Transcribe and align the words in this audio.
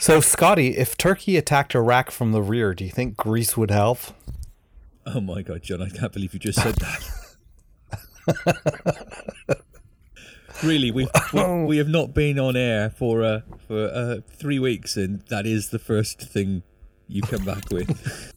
So, 0.00 0.20
Scotty, 0.22 0.78
if 0.78 0.96
Turkey 0.96 1.36
attacked 1.36 1.74
Iraq 1.74 2.10
from 2.10 2.32
the 2.32 2.40
rear, 2.40 2.72
do 2.72 2.84
you 2.84 2.90
think 2.90 3.18
Greece 3.18 3.54
would 3.58 3.70
help? 3.70 3.98
Oh 5.04 5.20
my 5.20 5.42
God, 5.42 5.62
John! 5.62 5.82
I 5.82 5.90
can't 5.90 6.10
believe 6.10 6.32
you 6.32 6.40
just 6.40 6.58
said 6.58 6.74
that. 6.76 7.04
really, 10.62 10.90
we've, 10.90 11.10
we 11.34 11.64
we 11.64 11.76
have 11.76 11.88
not 11.88 12.14
been 12.14 12.38
on 12.38 12.56
air 12.56 12.88
for 12.88 13.22
uh, 13.22 13.40
for 13.68 13.88
uh, 13.88 14.20
three 14.26 14.58
weeks, 14.58 14.96
and 14.96 15.20
that 15.28 15.44
is 15.44 15.68
the 15.68 15.78
first 15.78 16.18
thing 16.22 16.62
you 17.06 17.20
come 17.20 17.44
back 17.44 17.70
with. 17.70 18.32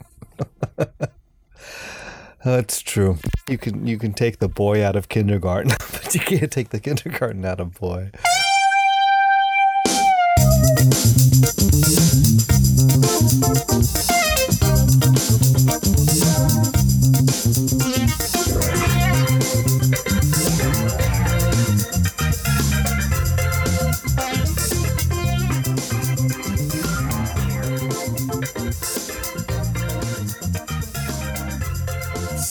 That's 2.43 2.81
true. 2.81 3.19
You 3.49 3.57
can 3.57 3.87
you 3.87 3.97
can 3.97 4.11
take 4.11 4.39
the 4.39 4.49
boy 4.49 4.83
out 4.83 4.97
of 4.97 5.07
kindergarten, 5.07 5.71
but 5.93 6.13
you 6.13 6.19
can't 6.19 6.51
take 6.51 6.71
the 6.71 6.81
kindergarten 6.81 7.45
out 7.45 7.61
of 7.61 7.73
boy. 7.75 8.11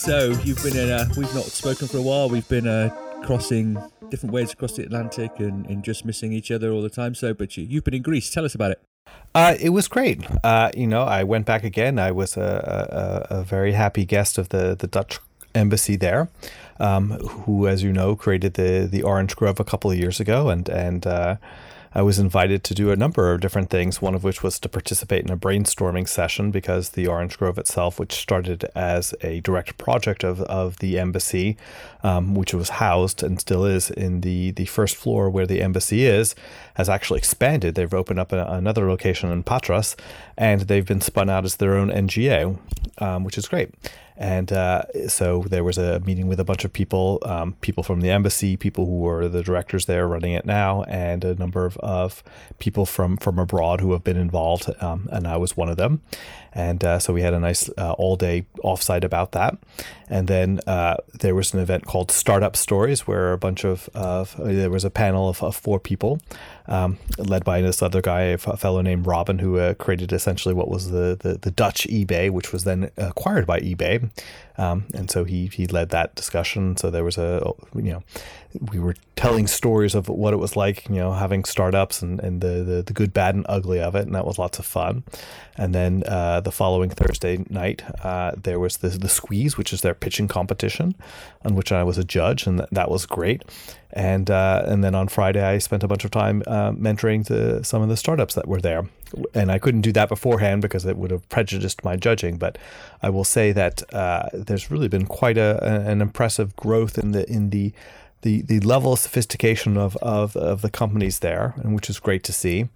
So 0.03 0.31
you've 0.43 0.61
been 0.61 0.77
in 0.77 0.89
a. 0.89 1.07
We've 1.15 1.33
not 1.33 1.45
spoken 1.45 1.87
for 1.87 1.97
a 1.97 2.01
while. 2.01 2.29
We've 2.29 2.47
been 2.47 2.67
uh, 2.67 2.89
crossing 3.23 3.81
different 4.09 4.33
ways 4.33 4.53
across 4.53 4.73
the 4.73 4.83
Atlantic 4.83 5.31
and, 5.39 5.65
and 5.65 5.83
just 5.83 6.05
missing 6.05 6.33
each 6.33 6.51
other 6.51 6.71
all 6.71 6.81
the 6.81 6.89
time. 6.89 7.15
So, 7.15 7.33
but 7.33 7.57
you, 7.57 7.63
you've 7.63 7.83
been 7.83 7.95
in 7.95 8.01
Greece. 8.01 8.29
Tell 8.29 8.45
us 8.45 8.55
about 8.55 8.71
it. 8.71 8.81
Uh, 9.35 9.55
it 9.59 9.69
was 9.69 9.87
great. 9.87 10.25
Uh, 10.43 10.69
you 10.75 10.87
know, 10.87 11.03
I 11.03 11.23
went 11.23 11.45
back 11.45 11.63
again. 11.63 11.97
I 11.99 12.11
was 12.11 12.37
a, 12.37 13.25
a, 13.31 13.39
a 13.39 13.43
very 13.43 13.73
happy 13.73 14.05
guest 14.05 14.37
of 14.37 14.49
the, 14.49 14.75
the 14.75 14.87
Dutch 14.87 15.19
embassy 15.55 15.95
there, 15.95 16.29
um, 16.79 17.11
who, 17.11 17.67
as 17.67 17.83
you 17.83 17.91
know, 17.91 18.15
created 18.15 18.53
the 18.53 18.87
the 18.89 19.03
Orange 19.03 19.35
Grove 19.35 19.59
a 19.59 19.63
couple 19.63 19.91
of 19.91 19.97
years 19.97 20.19
ago, 20.19 20.49
and 20.49 20.69
and 20.69 21.05
uh, 21.05 21.35
I 21.95 22.01
was 22.01 22.17
invited 22.17 22.63
to 22.63 22.73
do 22.73 22.89
a 22.89 22.95
number 22.95 23.31
of 23.31 23.41
different 23.41 23.69
things, 23.69 24.01
one 24.01 24.15
of 24.15 24.23
which 24.23 24.41
was 24.41 24.59
to 24.59 24.69
participate 24.69 25.23
in 25.23 25.31
a 25.31 25.37
brainstorming 25.37 26.07
session 26.07 26.49
because 26.49 26.89
the 26.89 27.05
Orange 27.05 27.37
Grove 27.37 27.59
itself, 27.59 27.99
which 27.99 28.13
started 28.13 28.65
as 28.75 29.13
a 29.21 29.41
direct 29.41 29.77
project 29.77 30.23
of, 30.23 30.41
of 30.41 30.79
the 30.79 30.97
embassy, 30.97 31.55
um, 32.01 32.33
which 32.33 32.53
was 32.53 32.69
housed 32.69 33.21
and 33.21 33.39
still 33.39 33.63
is 33.63 33.91
in 33.91 34.21
the, 34.21 34.51
the 34.51 34.65
first 34.65 34.95
floor 34.95 35.29
where 35.29 35.45
the 35.45 35.61
embassy 35.61 36.05
is, 36.05 36.33
has 36.75 36.89
actually 36.89 37.19
expanded. 37.19 37.75
They've 37.75 37.93
opened 37.93 38.19
up 38.19 38.31
a, 38.31 38.43
another 38.47 38.89
location 38.89 39.31
in 39.31 39.43
Patras 39.43 39.95
and 40.35 40.61
they've 40.61 40.87
been 40.87 41.01
spun 41.01 41.29
out 41.29 41.45
as 41.45 41.57
their 41.57 41.75
own 41.75 41.89
NGO, 41.89 42.57
um, 42.97 43.23
which 43.23 43.37
is 43.37 43.47
great. 43.47 43.69
And 44.17 44.51
uh, 44.51 44.83
so 45.07 45.43
there 45.47 45.63
was 45.63 45.77
a 45.77 45.99
meeting 46.01 46.27
with 46.27 46.39
a 46.39 46.43
bunch 46.43 46.65
of 46.65 46.73
people, 46.73 47.19
um, 47.23 47.53
people 47.61 47.83
from 47.83 48.01
the 48.01 48.09
embassy, 48.09 48.57
people 48.57 48.85
who 48.85 48.99
were 48.99 49.27
the 49.27 49.43
directors 49.43 49.85
there 49.85 50.07
running 50.07 50.33
it 50.33 50.45
now, 50.45 50.83
and 50.83 51.23
a 51.23 51.35
number 51.35 51.65
of, 51.65 51.77
of 51.77 52.23
people 52.59 52.85
from, 52.85 53.17
from 53.17 53.39
abroad 53.39 53.81
who 53.81 53.91
have 53.91 54.03
been 54.03 54.17
involved. 54.17 54.69
Um, 54.81 55.09
and 55.11 55.27
I 55.27 55.37
was 55.37 55.57
one 55.57 55.69
of 55.69 55.77
them. 55.77 56.01
And 56.55 56.83
uh, 56.83 56.99
so 56.99 57.13
we 57.13 57.21
had 57.21 57.33
a 57.33 57.39
nice 57.39 57.69
uh, 57.77 57.93
all 57.93 58.15
day 58.15 58.45
offsite 58.63 59.03
about 59.03 59.31
that. 59.31 59.57
And 60.09 60.27
then 60.27 60.59
uh, 60.67 60.97
there 61.19 61.33
was 61.33 61.53
an 61.53 61.59
event 61.59 61.85
called 61.85 62.11
Startup 62.11 62.55
Stories, 62.55 63.07
where 63.07 63.33
a 63.33 63.37
bunch 63.37 63.63
of, 63.63 63.89
of 63.95 64.35
there 64.37 64.69
was 64.69 64.85
a 64.85 64.91
panel 64.91 65.29
of, 65.29 65.41
of 65.41 65.55
four 65.55 65.79
people, 65.79 66.19
um, 66.67 66.99
led 67.17 67.43
by 67.43 67.61
this 67.61 67.81
other 67.81 68.01
guy, 68.01 68.21
a 68.21 68.37
fellow 68.37 68.81
named 68.81 69.07
Robin, 69.07 69.39
who 69.39 69.57
uh, 69.57 69.73
created 69.73 70.13
essentially 70.13 70.53
what 70.53 70.69
was 70.69 70.91
the, 70.91 71.17
the, 71.19 71.39
the 71.39 71.51
Dutch 71.51 71.87
eBay, 71.87 72.29
which 72.29 72.51
was 72.51 72.63
then 72.63 72.91
acquired 72.97 73.47
by 73.47 73.59
eBay. 73.59 74.11
Um, 74.57 74.85
and 74.93 75.09
so 75.09 75.23
he 75.23 75.47
he 75.47 75.67
led 75.67 75.89
that 75.89 76.15
discussion. 76.15 76.77
So 76.77 76.89
there 76.89 77.03
was 77.03 77.17
a 77.17 77.51
you 77.75 77.93
know 77.93 78.03
we 78.71 78.79
were 78.79 78.95
telling 79.15 79.47
stories 79.47 79.95
of 79.95 80.09
what 80.09 80.33
it 80.33 80.37
was 80.37 80.55
like 80.55 80.87
you 80.89 80.95
know 80.95 81.13
having 81.13 81.43
startups 81.43 82.01
and, 82.01 82.19
and 82.19 82.41
the, 82.41 82.63
the, 82.63 82.83
the 82.83 82.93
good, 82.93 83.13
bad, 83.13 83.35
and 83.35 83.45
ugly 83.49 83.79
of 83.79 83.95
it, 83.95 84.05
and 84.05 84.13
that 84.13 84.25
was 84.25 84.37
lots 84.37 84.59
of 84.59 84.65
fun. 84.65 85.03
And 85.57 85.73
then 85.73 86.03
uh, 86.07 86.41
the 86.41 86.51
following 86.51 86.89
Thursday 86.89 87.43
night, 87.49 87.83
uh, 88.05 88.33
there 88.41 88.59
was 88.59 88.77
the 88.77 88.89
the 88.89 89.09
squeeze, 89.09 89.57
which 89.57 89.73
is 89.73 89.81
their 89.81 89.95
pitching 89.95 90.27
competition, 90.27 90.95
on 91.43 91.55
which 91.55 91.71
I 91.71 91.83
was 91.83 91.97
a 91.97 92.03
judge, 92.03 92.45
and 92.45 92.59
that, 92.59 92.69
that 92.71 92.91
was 92.91 93.05
great. 93.05 93.43
And 93.91 94.29
uh, 94.29 94.63
and 94.65 94.83
then 94.83 94.95
on 94.95 95.07
Friday, 95.07 95.43
I 95.43 95.57
spent 95.57 95.83
a 95.83 95.87
bunch 95.87 96.05
of 96.05 96.11
time 96.11 96.43
uh, 96.47 96.71
mentoring 96.71 97.25
the, 97.25 97.63
some 97.63 97.81
of 97.81 97.89
the 97.89 97.97
startups 97.97 98.35
that 98.35 98.47
were 98.47 98.61
there. 98.61 98.87
And 99.33 99.51
I 99.51 99.59
couldn't 99.59 99.81
do 99.81 99.91
that 99.93 100.09
beforehand 100.09 100.61
because 100.61 100.85
it 100.85 100.97
would 100.97 101.11
have 101.11 101.27
prejudiced 101.29 101.83
my 101.83 101.95
judging. 101.95 102.37
But 102.37 102.57
I 103.01 103.09
will 103.09 103.23
say 103.23 103.51
that 103.51 103.93
uh, 103.93 104.29
there's 104.33 104.71
really 104.71 104.87
been 104.87 105.05
quite 105.05 105.37
a, 105.37 105.63
an 105.87 106.01
impressive 106.01 106.55
growth 106.55 106.97
in 106.97 107.11
the 107.11 107.29
in 107.29 107.49
the 107.49 107.73
the, 108.23 108.41
the 108.41 108.59
level 108.61 108.93
of 108.93 108.99
sophistication 108.99 109.77
of, 109.77 109.95
of, 109.97 110.35
of 110.35 110.61
the 110.61 110.69
companies 110.69 111.19
there, 111.19 111.53
and 111.57 111.75
which 111.75 111.89
is 111.89 111.99
great 111.99 112.23
to 112.23 112.33
see. 112.33 112.69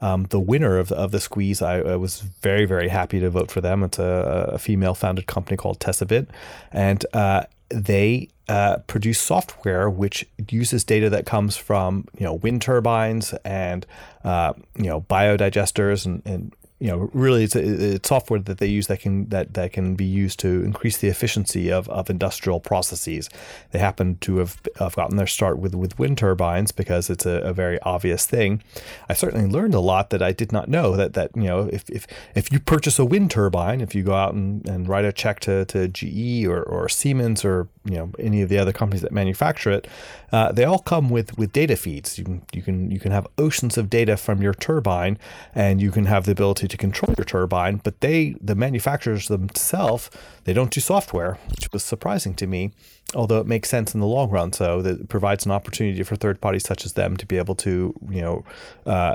Um, 0.00 0.24
the 0.30 0.40
winner 0.40 0.78
of, 0.78 0.92
of 0.92 1.10
the 1.10 1.20
squeeze, 1.20 1.60
I, 1.60 1.78
I, 1.80 1.96
was 1.96 2.20
very, 2.20 2.64
very 2.64 2.88
happy 2.88 3.20
to 3.20 3.28
vote 3.28 3.50
for 3.50 3.60
them. 3.60 3.82
It's 3.82 3.98
a, 3.98 4.50
a 4.52 4.58
female 4.58 4.94
founded 4.94 5.26
company 5.26 5.56
called 5.56 5.80
Tessabit. 5.80 6.28
And 6.70 7.04
uh, 7.12 7.44
they 7.70 8.28
uh, 8.48 8.78
produce 8.86 9.20
software 9.20 9.88
which 9.88 10.26
uses 10.50 10.84
data 10.84 11.08
that 11.08 11.26
comes 11.26 11.56
from 11.56 12.06
you 12.18 12.24
know 12.24 12.34
wind 12.34 12.60
turbines 12.62 13.34
and 13.44 13.86
uh, 14.24 14.52
you 14.76 14.86
know 14.86 15.00
biodigesters 15.02 16.04
and, 16.04 16.22
and 16.24 16.52
you 16.84 16.90
know, 16.90 17.08
really 17.14 17.44
it's, 17.44 17.56
it's 17.56 18.08
software 18.08 18.40
that 18.40 18.58
they 18.58 18.66
use 18.66 18.88
that 18.88 19.00
can 19.00 19.26
that, 19.30 19.54
that 19.54 19.72
can 19.72 19.94
be 19.94 20.04
used 20.04 20.38
to 20.40 20.62
increase 20.64 20.98
the 20.98 21.08
efficiency 21.08 21.72
of, 21.72 21.88
of 21.88 22.10
industrial 22.10 22.60
processes. 22.60 23.30
They 23.70 23.78
happen 23.78 24.18
to 24.18 24.36
have, 24.38 24.60
have 24.78 24.94
gotten 24.94 25.16
their 25.16 25.26
start 25.26 25.58
with, 25.58 25.74
with 25.74 25.98
wind 25.98 26.18
turbines 26.18 26.72
because 26.72 27.08
it's 27.08 27.24
a, 27.24 27.40
a, 27.40 27.54
very 27.54 27.80
obvious 27.82 28.26
thing. 28.26 28.62
I 29.08 29.14
certainly 29.14 29.48
learned 29.48 29.74
a 29.74 29.80
lot 29.80 30.10
that 30.10 30.20
I 30.20 30.32
did 30.32 30.52
not 30.52 30.68
know 30.68 30.94
that 30.96 31.14
that 31.14 31.30
you 31.34 31.44
know 31.44 31.70
if 31.72 31.88
if, 31.88 32.06
if 32.34 32.52
you 32.52 32.60
purchase 32.60 32.98
a 32.98 33.04
wind 33.06 33.30
turbine, 33.30 33.80
if 33.80 33.94
you 33.94 34.02
go 34.02 34.14
out 34.14 34.34
and, 34.34 34.68
and 34.68 34.86
write 34.86 35.06
a 35.06 35.12
check 35.12 35.40
to, 35.40 35.64
to 35.64 35.88
GE 35.88 36.44
or, 36.44 36.62
or 36.62 36.90
Siemens 36.90 37.46
or 37.46 37.68
you 37.84 37.96
know 37.96 38.10
any 38.18 38.42
of 38.42 38.48
the 38.48 38.58
other 38.58 38.72
companies 38.72 39.02
that 39.02 39.12
manufacture 39.12 39.70
it, 39.70 39.86
uh, 40.32 40.52
they 40.52 40.64
all 40.64 40.78
come 40.78 41.10
with, 41.10 41.36
with 41.36 41.52
data 41.52 41.76
feeds. 41.76 42.18
You 42.18 42.24
can 42.24 42.42
you 42.52 42.62
can 42.62 42.90
you 42.90 42.98
can 42.98 43.12
have 43.12 43.26
oceans 43.38 43.76
of 43.76 43.90
data 43.90 44.16
from 44.16 44.42
your 44.42 44.54
turbine, 44.54 45.18
and 45.54 45.80
you 45.80 45.90
can 45.90 46.06
have 46.06 46.24
the 46.24 46.32
ability 46.32 46.68
to 46.68 46.76
control 46.76 47.14
your 47.16 47.24
turbine. 47.24 47.80
But 47.84 48.00
they, 48.00 48.36
the 48.40 48.54
manufacturers 48.54 49.28
themselves, 49.28 50.10
they 50.44 50.52
don't 50.52 50.70
do 50.70 50.80
software, 50.80 51.38
which 51.50 51.70
was 51.72 51.84
surprising 51.84 52.34
to 52.34 52.46
me. 52.46 52.72
Although 53.14 53.38
it 53.38 53.46
makes 53.46 53.68
sense 53.68 53.94
in 53.94 54.00
the 54.00 54.06
long 54.06 54.30
run, 54.30 54.52
so 54.52 54.82
that 54.82 55.08
provides 55.08 55.44
an 55.44 55.52
opportunity 55.52 56.02
for 56.02 56.16
third 56.16 56.40
parties 56.40 56.64
such 56.64 56.86
as 56.86 56.94
them 56.94 57.16
to 57.18 57.26
be 57.26 57.36
able 57.36 57.54
to 57.56 57.94
you 58.10 58.20
know 58.22 58.44
uh, 58.86 59.14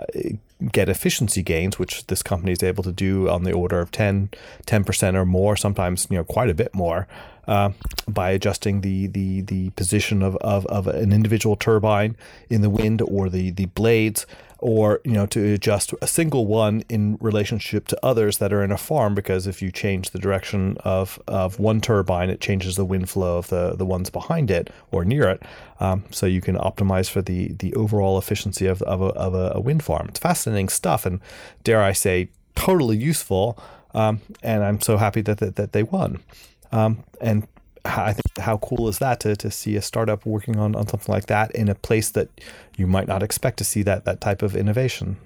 get 0.72 0.90
efficiency 0.90 1.42
gains, 1.42 1.80
which 1.80 2.08
this 2.08 2.22
company 2.22 2.52
is 2.52 2.64
able 2.64 2.84
to 2.84 2.92
do 2.92 3.30
on 3.30 3.44
the 3.44 3.52
order 3.52 3.80
of 3.80 3.92
10 3.92 4.30
10% 4.66 5.16
or 5.16 5.26
more, 5.26 5.56
sometimes 5.56 6.08
you 6.10 6.18
know 6.18 6.24
quite 6.24 6.50
a 6.50 6.54
bit 6.54 6.74
more 6.74 7.08
uh, 7.48 7.72
by 8.08 8.30
adjusting 8.32 8.82
the 8.82 9.08
the 9.08 9.42
the 9.42 9.70
position 9.72 10.22
of, 10.22 10.36
of, 10.38 10.66
of 10.68 10.88
an 10.88 11.12
individual 11.12 11.56
turbine 11.56 12.16
in 12.50 12.62
the 12.62 12.70
wind 12.70 13.02
or 13.02 13.30
the 13.30 13.52
the 13.52 13.66
blades 13.68 14.26
or 14.62 15.02
you 15.04 15.14
know 15.14 15.26
to 15.26 15.54
adjust 15.54 15.94
a 16.02 16.08
single 16.08 16.46
one 16.46 16.84
in 16.90 17.18
relationship 17.22 17.88
to 17.88 17.98
others 18.04 18.38
that 18.38 18.52
are 18.52 18.64
in 18.64 18.72
a 18.72 18.78
farm 18.78 19.16
because 19.16 19.48
if 19.48 19.62
you 19.62 19.72
change 19.72 20.12
the 20.12 20.20
direction 20.20 20.78
of, 20.84 21.20
of 21.28 21.60
one 21.60 21.82
turbine 21.82 22.30
it 22.30 22.42
changes 22.42 22.76
the 22.76 22.86
wind 22.86 23.10
flow 23.10 23.38
of 23.38 23.48
the, 23.48 23.76
the 23.76 23.86
ones 23.86 24.10
behind 24.10 24.52
it 24.52 24.70
or 24.92 25.06
near 25.06 25.30
it. 25.30 25.44
Um, 25.80 26.04
so 26.12 26.26
you 26.26 26.42
can 26.42 26.56
optimize 26.56 27.10
for 27.10 27.22
the 27.22 27.54
the 27.54 27.74
overall 27.76 28.18
efficiency 28.18 28.66
of, 28.66 28.82
of, 28.84 29.02
a, 29.02 29.06
of 29.06 29.34
a 29.34 29.60
wind 29.60 29.84
farm. 29.84 30.08
It's 30.10 30.20
fascinating 30.20 30.70
stuff 30.70 31.06
and 31.06 31.22
dare 31.64 31.82
I 31.82 31.94
say 31.94 32.30
totally 32.56 32.98
useful. 32.98 33.58
Um, 33.94 34.22
and 34.44 34.64
I'm 34.64 34.82
so 34.82 34.98
happy 34.98 35.22
that, 35.22 35.40
that, 35.40 35.56
that 35.56 35.72
they 35.72 35.84
won. 35.84 36.20
Um, 36.72 37.04
and 37.20 37.48
I 37.86 38.14
think 38.14 38.38
how 38.40 38.58
cool 38.58 38.88
is 38.88 39.00
that 39.00 39.20
to, 39.22 39.36
to 39.36 39.52
see 39.52 39.76
a 39.76 39.82
startup 39.82 40.26
working 40.26 40.58
on, 40.58 40.76
on 40.76 40.88
something 40.88 41.14
like 41.14 41.28
that 41.28 41.52
in 41.52 41.70
a 41.70 41.76
place 41.76 42.10
that 42.12 42.30
you 42.78 42.88
might 42.88 43.08
not 43.08 43.24
expect 43.24 43.58
to 43.60 43.64
see 43.64 43.84
that 43.84 44.06
that 44.06 44.22
type 44.22 44.42
of 44.42 44.56
innovation. 44.56 45.18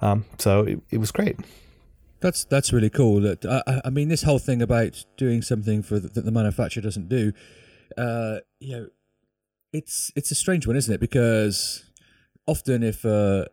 Um, 0.00 0.24
so 0.38 0.60
it, 0.62 0.80
it 0.90 0.98
was 0.98 1.10
great. 1.10 1.36
That's 2.20 2.44
that's 2.44 2.72
really 2.72 2.90
cool. 2.90 3.20
That 3.20 3.44
I, 3.44 3.80
I 3.86 3.90
mean, 3.90 4.08
this 4.08 4.22
whole 4.22 4.38
thing 4.38 4.62
about 4.62 5.04
doing 5.16 5.42
something 5.42 5.82
for 5.82 5.98
the, 5.98 6.08
that 6.08 6.24
the 6.24 6.32
manufacturer 6.32 6.82
doesn't 6.82 7.08
do, 7.08 7.32
uh, 7.96 8.38
you 8.60 8.76
know, 8.76 8.88
it's 9.72 10.10
it's 10.16 10.30
a 10.30 10.34
strange 10.34 10.66
one, 10.66 10.76
isn't 10.76 10.92
it? 10.92 11.00
Because 11.00 11.84
often 12.46 12.82
if 12.82 13.04
uh, 13.04 13.44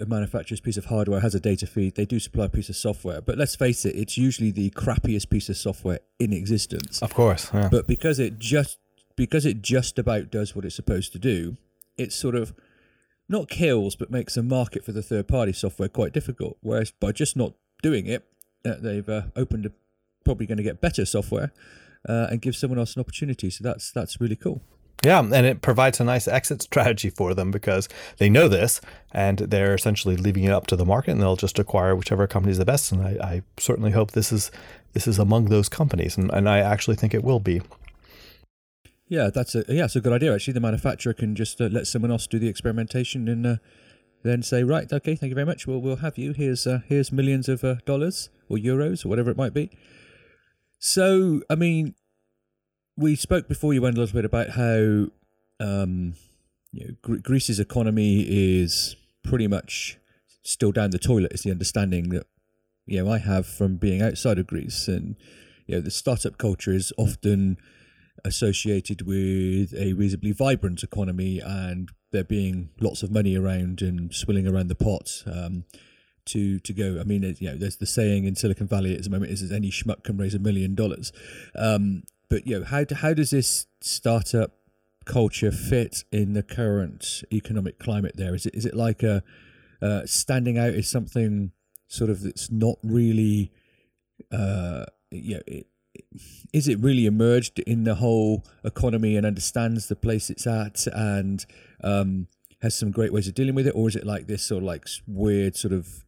a 0.00 0.06
manufacturer's 0.06 0.60
piece 0.60 0.76
of 0.76 0.86
hardware 0.86 1.20
has 1.20 1.34
a 1.34 1.40
data 1.40 1.66
feed, 1.66 1.96
they 1.96 2.04
do 2.04 2.20
supply 2.20 2.44
a 2.46 2.48
piece 2.48 2.68
of 2.68 2.76
software. 2.76 3.20
But 3.20 3.36
let's 3.36 3.56
face 3.56 3.84
it, 3.84 3.96
it's 3.96 4.16
usually 4.16 4.50
the 4.50 4.70
crappiest 4.70 5.28
piece 5.28 5.48
of 5.48 5.56
software 5.56 6.00
in 6.18 6.32
existence. 6.32 7.02
Of 7.02 7.14
course. 7.14 7.50
Yeah. 7.52 7.68
But 7.70 7.86
because 7.86 8.18
it 8.18 8.38
just 8.38 8.78
because 9.16 9.44
it 9.44 9.62
just 9.62 9.98
about 9.98 10.30
does 10.30 10.54
what 10.54 10.64
it's 10.64 10.76
supposed 10.76 11.12
to 11.12 11.18
do, 11.18 11.56
it's 11.96 12.14
sort 12.14 12.36
of 12.36 12.54
not 13.28 13.48
kills, 13.48 13.96
but 13.96 14.10
makes 14.10 14.36
a 14.36 14.42
market 14.42 14.84
for 14.84 14.92
the 14.92 15.02
third 15.02 15.28
party 15.28 15.52
software 15.52 15.88
quite 15.88 16.12
difficult. 16.12 16.56
Whereas 16.60 16.92
by 16.92 17.12
just 17.12 17.36
not 17.36 17.54
doing 17.82 18.06
it, 18.06 18.24
uh, 18.64 18.76
they've 18.78 19.08
uh, 19.08 19.22
opened 19.36 19.66
a, 19.66 19.72
probably 20.24 20.46
going 20.46 20.58
to 20.58 20.64
get 20.64 20.80
better 20.80 21.04
software 21.04 21.52
uh, 22.08 22.28
and 22.30 22.40
give 22.40 22.56
someone 22.56 22.78
else 22.78 22.94
an 22.94 23.00
opportunity. 23.00 23.50
So 23.50 23.64
that's 23.64 23.90
that's 23.90 24.20
really 24.20 24.36
cool. 24.36 24.62
Yeah, 25.04 25.20
and 25.20 25.46
it 25.46 25.62
provides 25.62 26.00
a 26.00 26.04
nice 26.04 26.26
exit 26.26 26.60
strategy 26.62 27.08
for 27.08 27.32
them 27.32 27.52
because 27.52 27.88
they 28.16 28.28
know 28.28 28.48
this 28.48 28.80
and 29.12 29.38
they're 29.38 29.74
essentially 29.74 30.16
leaving 30.16 30.42
it 30.42 30.50
up 30.50 30.66
to 30.68 30.76
the 30.76 30.84
market 30.84 31.12
and 31.12 31.22
they'll 31.22 31.36
just 31.36 31.58
acquire 31.60 31.94
whichever 31.94 32.26
company 32.26 32.50
is 32.50 32.58
the 32.58 32.64
best. 32.64 32.90
And 32.90 33.02
I, 33.02 33.10
I 33.22 33.42
certainly 33.58 33.92
hope 33.92 34.10
this 34.10 34.32
is 34.32 34.50
this 34.94 35.06
is 35.06 35.18
among 35.18 35.46
those 35.46 35.68
companies, 35.68 36.16
and, 36.16 36.30
and 36.32 36.48
I 36.48 36.58
actually 36.58 36.96
think 36.96 37.14
it 37.14 37.22
will 37.22 37.38
be. 37.38 37.62
Yeah, 39.06 39.30
that's 39.32 39.54
a 39.54 39.64
yeah, 39.68 39.84
it's 39.84 39.96
a 39.96 40.00
good 40.00 40.12
idea. 40.12 40.34
Actually, 40.34 40.54
the 40.54 40.60
manufacturer 40.60 41.14
can 41.14 41.34
just 41.34 41.60
uh, 41.60 41.68
let 41.70 41.86
someone 41.86 42.10
else 42.10 42.26
do 42.26 42.38
the 42.38 42.48
experimentation 42.48 43.28
and 43.28 43.46
uh, 43.46 43.56
then 44.24 44.42
say, 44.42 44.64
right, 44.64 44.92
okay, 44.92 45.14
thank 45.14 45.30
you 45.30 45.34
very 45.34 45.46
much. 45.46 45.66
We'll 45.66 45.80
we'll 45.80 45.96
have 45.96 46.18
you. 46.18 46.32
Here's 46.32 46.66
uh, 46.66 46.80
here's 46.86 47.12
millions 47.12 47.48
of 47.48 47.62
uh, 47.62 47.76
dollars 47.86 48.30
or 48.48 48.56
euros 48.56 49.04
or 49.04 49.08
whatever 49.08 49.30
it 49.30 49.36
might 49.36 49.54
be. 49.54 49.70
So, 50.78 51.42
I 51.50 51.54
mean, 51.54 51.94
we 52.98 53.14
spoke 53.14 53.48
before 53.48 53.72
you 53.72 53.80
went 53.80 53.96
a 53.96 54.00
little 54.00 54.14
bit 54.14 54.24
about 54.24 54.50
how 54.50 55.06
um, 55.60 56.14
you 56.72 56.84
know, 56.84 56.94
Gre- 57.00 57.18
Greece's 57.18 57.60
economy 57.60 58.22
is 58.28 58.96
pretty 59.22 59.46
much 59.46 59.98
still 60.42 60.72
down 60.72 60.90
the 60.90 60.98
toilet. 60.98 61.32
Is 61.32 61.42
the 61.42 61.52
understanding 61.52 62.10
that 62.10 62.26
you 62.86 63.02
know 63.02 63.10
I 63.10 63.18
have 63.18 63.46
from 63.46 63.76
being 63.76 64.02
outside 64.02 64.38
of 64.38 64.48
Greece, 64.48 64.88
and 64.88 65.16
you 65.66 65.76
know 65.76 65.80
the 65.80 65.90
startup 65.90 66.38
culture 66.38 66.72
is 66.72 66.92
often 66.98 67.56
associated 68.24 69.06
with 69.06 69.72
a 69.74 69.92
reasonably 69.92 70.32
vibrant 70.32 70.82
economy, 70.82 71.40
and 71.40 71.90
there 72.10 72.24
being 72.24 72.70
lots 72.80 73.04
of 73.04 73.12
money 73.12 73.36
around 73.36 73.80
and 73.80 74.12
swilling 74.12 74.48
around 74.48 74.68
the 74.68 74.74
pot. 74.74 75.22
Um, 75.26 75.64
to, 76.26 76.58
to 76.58 76.74
go, 76.74 76.98
I 77.00 77.04
mean, 77.04 77.22
you 77.38 77.48
know, 77.48 77.56
there's 77.56 77.78
the 77.78 77.86
saying 77.86 78.26
in 78.26 78.36
Silicon 78.36 78.66
Valley 78.66 78.94
at 78.94 79.02
the 79.02 79.08
moment 79.08 79.32
is, 79.32 79.48
that 79.48 79.54
any 79.54 79.70
schmuck 79.70 80.04
can 80.04 80.18
raise 80.18 80.34
a 80.34 80.38
million 80.38 80.74
dollars. 80.74 81.10
Um, 81.56 82.02
but 82.28 82.46
you 82.46 82.58
know, 82.58 82.64
how 82.64 82.84
how 82.94 83.14
does 83.14 83.30
this 83.30 83.66
startup 83.80 84.52
culture 85.04 85.50
fit 85.50 86.04
in 86.12 86.34
the 86.34 86.42
current 86.42 87.22
economic 87.32 87.78
climate? 87.78 88.16
There 88.16 88.34
is 88.34 88.46
it 88.46 88.54
is 88.54 88.66
it 88.66 88.74
like 88.74 89.02
a 89.02 89.22
uh, 89.80 90.02
standing 90.06 90.58
out 90.58 90.74
is 90.74 90.90
something 90.90 91.52
sort 91.86 92.10
of 92.10 92.22
that's 92.22 92.50
not 92.50 92.76
really, 92.82 93.52
uh, 94.32 94.84
you 95.10 95.36
know, 95.36 95.42
it, 95.46 95.66
is 96.52 96.68
it 96.68 96.78
really 96.80 97.06
emerged 97.06 97.58
in 97.60 97.84
the 97.84 97.96
whole 97.96 98.44
economy 98.64 99.16
and 99.16 99.24
understands 99.26 99.88
the 99.88 99.96
place 99.96 100.30
it's 100.30 100.46
at 100.46 100.86
and 100.88 101.46
um, 101.82 102.28
has 102.60 102.74
some 102.74 102.90
great 102.90 103.12
ways 103.12 103.26
of 103.26 103.34
dealing 103.34 103.54
with 103.54 103.66
it, 103.66 103.74
or 103.74 103.88
is 103.88 103.96
it 103.96 104.04
like 104.04 104.26
this 104.26 104.42
sort 104.42 104.62
of 104.62 104.66
like 104.66 104.86
weird 105.06 105.56
sort 105.56 105.72
of 105.72 106.04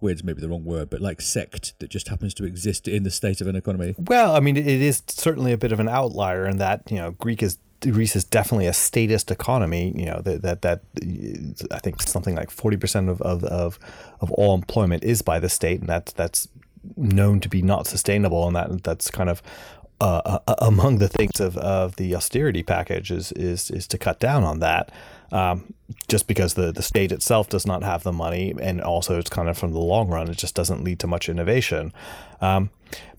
weird's 0.00 0.24
maybe 0.24 0.40
the 0.40 0.48
wrong 0.48 0.64
word, 0.64 0.90
but 0.90 1.00
like 1.00 1.20
sect 1.20 1.78
that 1.78 1.90
just 1.90 2.08
happens 2.08 2.34
to 2.34 2.44
exist 2.44 2.88
in 2.88 3.02
the 3.02 3.10
state 3.10 3.40
of 3.40 3.46
an 3.46 3.56
economy? 3.56 3.94
Well, 3.98 4.34
I 4.34 4.40
mean, 4.40 4.56
it 4.56 4.66
is 4.66 5.02
certainly 5.08 5.52
a 5.52 5.58
bit 5.58 5.72
of 5.72 5.80
an 5.80 5.88
outlier 5.88 6.46
in 6.46 6.58
that 6.58 6.90
you 6.90 6.98
know 6.98 7.12
Greek 7.12 7.42
is 7.42 7.58
Greece 7.80 8.16
is 8.16 8.24
definitely 8.24 8.66
a 8.66 8.72
statist 8.72 9.30
economy. 9.30 9.92
You 9.96 10.06
know 10.06 10.20
that 10.22 10.42
that, 10.42 10.62
that 10.62 10.80
I 11.70 11.78
think 11.78 12.02
something 12.02 12.34
like 12.34 12.50
forty 12.50 12.76
percent 12.76 13.08
of, 13.08 13.22
of 13.22 13.44
of 13.44 13.78
of 14.20 14.32
all 14.32 14.54
employment 14.54 15.04
is 15.04 15.22
by 15.22 15.38
the 15.38 15.48
state, 15.48 15.80
and 15.80 15.88
that's 15.88 16.12
that's 16.12 16.48
known 16.96 17.40
to 17.40 17.48
be 17.48 17.62
not 17.62 17.86
sustainable, 17.86 18.46
and 18.46 18.56
that 18.56 18.82
that's 18.82 19.10
kind 19.10 19.30
of 19.30 19.42
uh, 20.00 20.38
uh, 20.46 20.54
among 20.58 20.98
the 20.98 21.08
things 21.08 21.40
of, 21.40 21.56
of 21.56 21.96
the 21.96 22.14
austerity 22.14 22.62
package 22.62 23.10
is 23.10 23.32
is 23.32 23.70
is 23.70 23.86
to 23.88 23.98
cut 23.98 24.20
down 24.20 24.44
on 24.44 24.60
that 24.60 24.92
um, 25.30 25.74
just 26.08 26.26
because 26.26 26.54
the, 26.54 26.72
the 26.72 26.82
state 26.82 27.12
itself 27.12 27.48
does 27.48 27.66
not 27.66 27.82
have 27.82 28.02
the 28.02 28.12
money, 28.12 28.54
and 28.60 28.80
also 28.80 29.18
it's 29.18 29.30
kind 29.30 29.48
of 29.48 29.56
from 29.56 29.72
the 29.72 29.78
long 29.78 30.08
run, 30.08 30.28
it 30.28 30.36
just 30.36 30.54
doesn't 30.54 30.84
lead 30.84 30.98
to 31.00 31.06
much 31.06 31.28
innovation. 31.28 31.92
Um, 32.40 32.70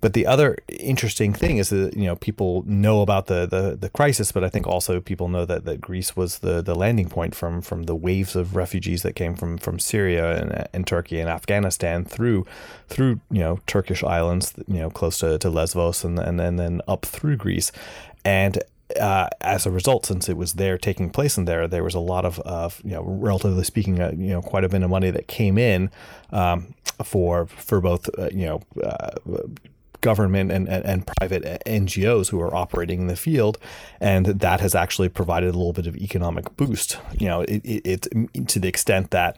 but 0.02 0.14
the 0.14 0.26
other 0.26 0.58
interesting 0.68 1.34
thing 1.34 1.58
is 1.58 1.70
that 1.70 1.96
you 1.96 2.06
know 2.06 2.16
people 2.16 2.64
know 2.66 3.02
about 3.02 3.28
the, 3.28 3.46
the, 3.46 3.76
the 3.76 3.90
crisis, 3.90 4.32
but 4.32 4.44
I 4.44 4.50
think 4.50 4.66
also 4.66 5.00
people 5.00 5.28
know 5.28 5.46
that, 5.46 5.66
that 5.66 5.82
Greece 5.82 6.16
was 6.16 6.40
the, 6.40 6.62
the 6.62 6.76
landing 6.76 7.10
point 7.10 7.36
from 7.36 7.62
from 7.62 7.84
the 7.84 7.96
waves 7.96 8.36
of 8.36 8.56
refugees 8.56 9.04
that 9.04 9.14
came 9.14 9.36
from, 9.36 9.58
from 9.58 9.78
Syria 9.78 10.42
and, 10.42 10.68
and 10.74 10.88
Turkey 10.88 11.20
and 11.20 11.30
Afghanistan 11.30 12.06
through 12.06 12.46
through 12.88 13.20
you 13.30 13.40
know 13.40 13.60
Turkish 13.68 14.04
islands 14.04 14.54
you 14.68 14.80
know 14.80 14.90
close 14.90 15.18
to, 15.20 15.38
to 15.38 15.50
Lesbos 15.50 16.04
and 16.04 16.18
and, 16.18 16.40
and 16.40 16.58
then 16.58 16.82
up 16.88 17.06
through 17.06 17.38
Greece, 17.38 17.72
and 18.24 18.60
uh, 19.00 19.30
as 19.42 19.66
a 19.66 19.72
result, 19.72 20.06
since 20.06 20.30
it 20.30 20.38
was 20.38 20.54
there 20.54 20.78
taking 20.78 21.10
place 21.10 21.38
in 21.38 21.46
there, 21.46 21.68
there 21.68 21.84
was 21.84 21.96
a 21.96 22.00
lot 22.00 22.26
of, 22.26 22.40
of 22.40 22.82
you 22.84 22.92
know, 22.92 23.04
relatively 23.04 23.64
speaking, 23.64 24.00
uh, 24.00 24.12
you 24.16 24.30
know, 24.30 24.42
quite 24.42 24.64
a 24.64 24.70
bit 24.70 24.82
of 24.82 24.90
money 24.90 25.12
that 25.12 25.28
came 25.28 25.58
in 25.58 25.92
um, 26.32 26.74
for 27.04 27.46
for 27.46 27.82
both, 27.82 28.10
uh, 28.18 28.30
you 28.32 28.46
know, 28.46 28.62
uh, 28.84 29.12
government 30.02 30.52
and, 30.52 30.68
and, 30.68 30.86
and, 30.86 31.08
private 31.20 31.44
NGOs 31.66 32.30
who 32.30 32.40
are 32.40 32.54
operating 32.56 33.02
in 33.02 33.08
the 33.08 33.16
field, 33.16 33.58
and 34.00 34.26
that 34.26 34.60
has 34.62 34.76
actually 34.76 35.10
provided 35.10 35.50
a 35.50 35.58
little 35.58 35.74
bit 35.74 35.88
of 35.88 35.96
economic 35.98 36.56
boost. 36.56 36.98
You 37.18 37.28
know, 37.28 37.42
it, 37.42 37.62
it, 37.66 38.08
it 38.12 38.48
to 38.48 38.60
the 38.60 38.68
extent 38.68 39.12
that 39.12 39.38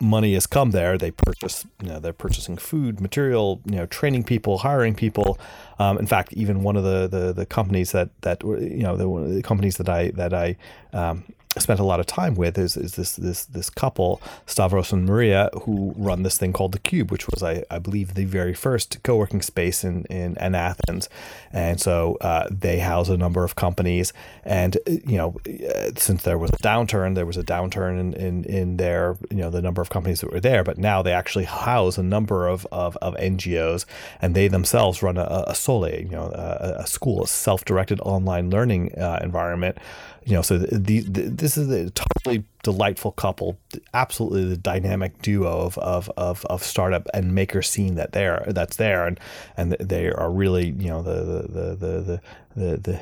money 0.00 0.34
has 0.34 0.46
come 0.46 0.70
there, 0.70 0.96
they 0.98 1.10
purchase, 1.10 1.66
you 1.82 1.88
know, 1.88 1.98
they're 1.98 2.12
purchasing 2.12 2.56
food, 2.56 3.00
material, 3.00 3.60
you 3.64 3.76
know, 3.76 3.86
training 3.86 4.24
people, 4.24 4.58
hiring 4.58 4.94
people. 4.94 5.38
Um, 5.78 5.98
in 5.98 6.06
fact, 6.06 6.32
even 6.32 6.62
one 6.62 6.76
of 6.76 6.84
the, 6.84 7.06
the, 7.06 7.32
the 7.32 7.46
companies 7.46 7.92
that 7.92 8.10
that 8.22 8.42
you 8.42 8.82
know 8.82 8.96
the, 8.96 9.34
the 9.34 9.42
companies 9.42 9.76
that 9.76 9.88
I 9.88 10.10
that 10.12 10.32
I 10.32 10.56
um, 10.92 11.24
spent 11.60 11.80
a 11.80 11.84
lot 11.84 12.00
of 12.00 12.06
time 12.06 12.34
with 12.34 12.58
is, 12.58 12.76
is 12.76 12.94
this 12.94 13.16
this 13.16 13.44
this 13.44 13.70
couple 13.70 14.20
Stavros 14.46 14.92
and 14.92 15.06
Maria 15.06 15.50
who 15.62 15.94
run 15.96 16.22
this 16.22 16.38
thing 16.38 16.52
called 16.52 16.72
the 16.72 16.78
Cube, 16.78 17.10
which 17.10 17.26
was 17.28 17.42
I, 17.42 17.64
I 17.70 17.78
believe 17.78 18.14
the 18.14 18.24
very 18.24 18.54
first 18.54 19.02
co-working 19.02 19.42
space 19.42 19.84
in 19.84 20.04
in, 20.06 20.36
in 20.38 20.54
Athens, 20.54 21.08
and 21.52 21.80
so 21.80 22.16
uh, 22.20 22.48
they 22.50 22.78
house 22.78 23.08
a 23.08 23.16
number 23.16 23.44
of 23.44 23.54
companies, 23.56 24.12
and 24.44 24.76
you 24.86 25.16
know 25.16 25.36
since 25.96 26.22
there 26.22 26.38
was 26.38 26.50
a 26.50 26.58
downturn, 26.58 27.14
there 27.14 27.26
was 27.26 27.36
a 27.36 27.44
downturn 27.44 27.98
in, 27.98 28.12
in 28.14 28.44
in 28.44 28.76
their 28.76 29.16
you 29.30 29.38
know 29.38 29.50
the 29.50 29.62
number 29.62 29.82
of 29.82 29.90
companies 29.90 30.20
that 30.20 30.32
were 30.32 30.40
there, 30.40 30.62
but 30.62 30.78
now 30.78 31.02
they 31.02 31.12
actually 31.12 31.44
house 31.44 31.98
a 31.98 32.02
number 32.02 32.48
of 32.48 32.66
of, 32.70 32.96
of 32.98 33.14
NGOs, 33.16 33.86
and 34.20 34.34
they 34.34 34.48
themselves 34.48 35.02
run 35.02 35.16
a, 35.16 35.44
a 35.46 35.54
Sole, 35.54 35.88
you 35.88 36.08
know 36.08 36.30
a, 36.34 36.76
a 36.80 36.86
school, 36.86 37.24
a 37.24 37.26
self-directed 37.26 38.00
online 38.00 38.50
learning 38.50 38.96
uh, 38.98 39.20
environment 39.22 39.78
you 40.26 40.32
know, 40.32 40.42
so 40.42 40.58
the, 40.58 41.00
the, 41.02 41.22
this 41.22 41.56
is 41.56 41.70
a 41.70 41.88
totally 41.90 42.42
delightful 42.64 43.12
couple, 43.12 43.56
absolutely 43.94 44.44
the 44.44 44.56
dynamic 44.56 45.22
duo 45.22 45.60
of, 45.60 45.78
of, 45.78 46.10
of, 46.16 46.44
of 46.46 46.64
startup 46.64 47.06
and 47.14 47.32
maker 47.32 47.62
scene 47.62 47.94
that 47.94 48.10
there 48.10 48.44
that's 48.48 48.76
there, 48.76 49.06
and 49.06 49.20
and 49.56 49.72
they 49.78 50.10
are 50.10 50.28
really 50.28 50.70
you 50.70 50.88
know 50.88 51.00
the 51.00 51.46
the 51.48 51.76
the 51.76 52.20
the 52.56 52.76
the, 52.76 53.00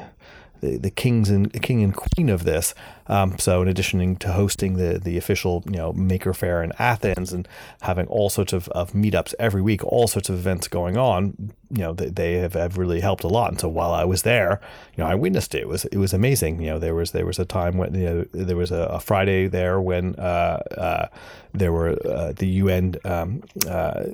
the 0.61 0.79
the, 0.79 0.91
kings 0.91 1.31
and 1.31 1.51
king 1.63 1.83
and 1.83 1.97
queen 1.97 2.29
of 2.29 2.45
this. 2.45 2.75
Um, 3.07 3.39
so 3.39 3.63
in 3.63 3.69
addition 3.69 4.17
to 4.17 4.33
hosting 4.33 4.77
the 4.77 4.99
the 4.99 5.17
official 5.17 5.63
you 5.65 5.77
know 5.77 5.95
Maker 5.95 6.35
Faire 6.35 6.63
in 6.63 6.73
Athens 6.79 7.33
and 7.33 7.49
having 7.81 8.07
all 8.09 8.29
sorts 8.29 8.53
of, 8.53 8.69
of 8.69 8.93
meetups 8.93 9.33
every 9.39 9.63
week, 9.63 9.83
all 9.83 10.09
sorts 10.09 10.29
of 10.29 10.37
events 10.37 10.69
going 10.69 10.99
on, 10.99 11.53
you 11.75 11.83
know 11.83 11.93
they, 11.93 12.09
they 12.09 12.35
have, 12.35 12.55
have 12.55 12.79
really 12.79 13.01
helped 13.01 13.25
a 13.25 13.29
lot. 13.29 13.51
And 13.51 13.61
so 13.61 13.69
while 13.69 13.93
I 13.93 14.05
was 14.05 14.23
there, 14.23 14.61
you 14.97 15.03
know 15.03 15.11
I 15.11 15.15
witnessed 15.15 15.55
it. 15.55 15.63
It 15.63 15.69
was 15.69 15.85
it 15.87 15.99
was 15.99 16.13
amazing. 16.13 16.61
You 16.61 16.71
know 16.71 16.79
there 16.79 16.95
was 16.95 17.11
there 17.11 17.27
was 17.27 17.39
a 17.39 17.45
time 17.45 17.77
when 17.77 17.95
you 17.95 18.07
know 18.07 18.25
there 18.33 18.57
was 18.57 18.71
a, 18.71 18.83
a 18.85 19.01
Friday 19.01 19.49
there 19.49 19.81
when 19.81 20.15
uh, 20.17 20.63
uh, 20.77 21.07
there 21.55 21.73
were 21.73 21.97
uh, 22.05 22.33
the 22.33 22.49
UN 22.49 22.97
um, 23.05 23.43
uh, 23.67 24.07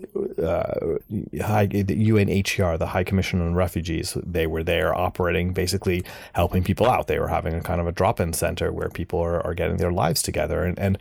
uh, 0.43 0.99
high, 1.41 1.67
the 1.67 2.09
UNHCR, 2.11 2.79
the 2.79 2.87
High 2.87 3.03
Commission 3.03 3.41
on 3.41 3.55
Refugees. 3.55 4.17
They 4.23 4.47
were 4.47 4.63
there 4.63 4.95
operating, 4.95 5.55
basically 5.55 6.05
helping 6.35 6.63
people 6.63 6.87
out. 6.87 7.07
They 7.07 7.19
were 7.19 7.29
having 7.29 7.55
a 7.55 7.63
kind 7.63 7.81
of 7.81 7.87
a 7.87 7.93
drop-in 7.93 8.35
center 8.35 8.71
where 8.71 8.91
people 8.91 9.21
are, 9.21 9.45
are 9.45 9.55
getting 9.55 9.79
their 9.79 9.91
lives 9.91 10.21
together. 10.21 10.65
And, 10.65 10.79
and 10.79 10.99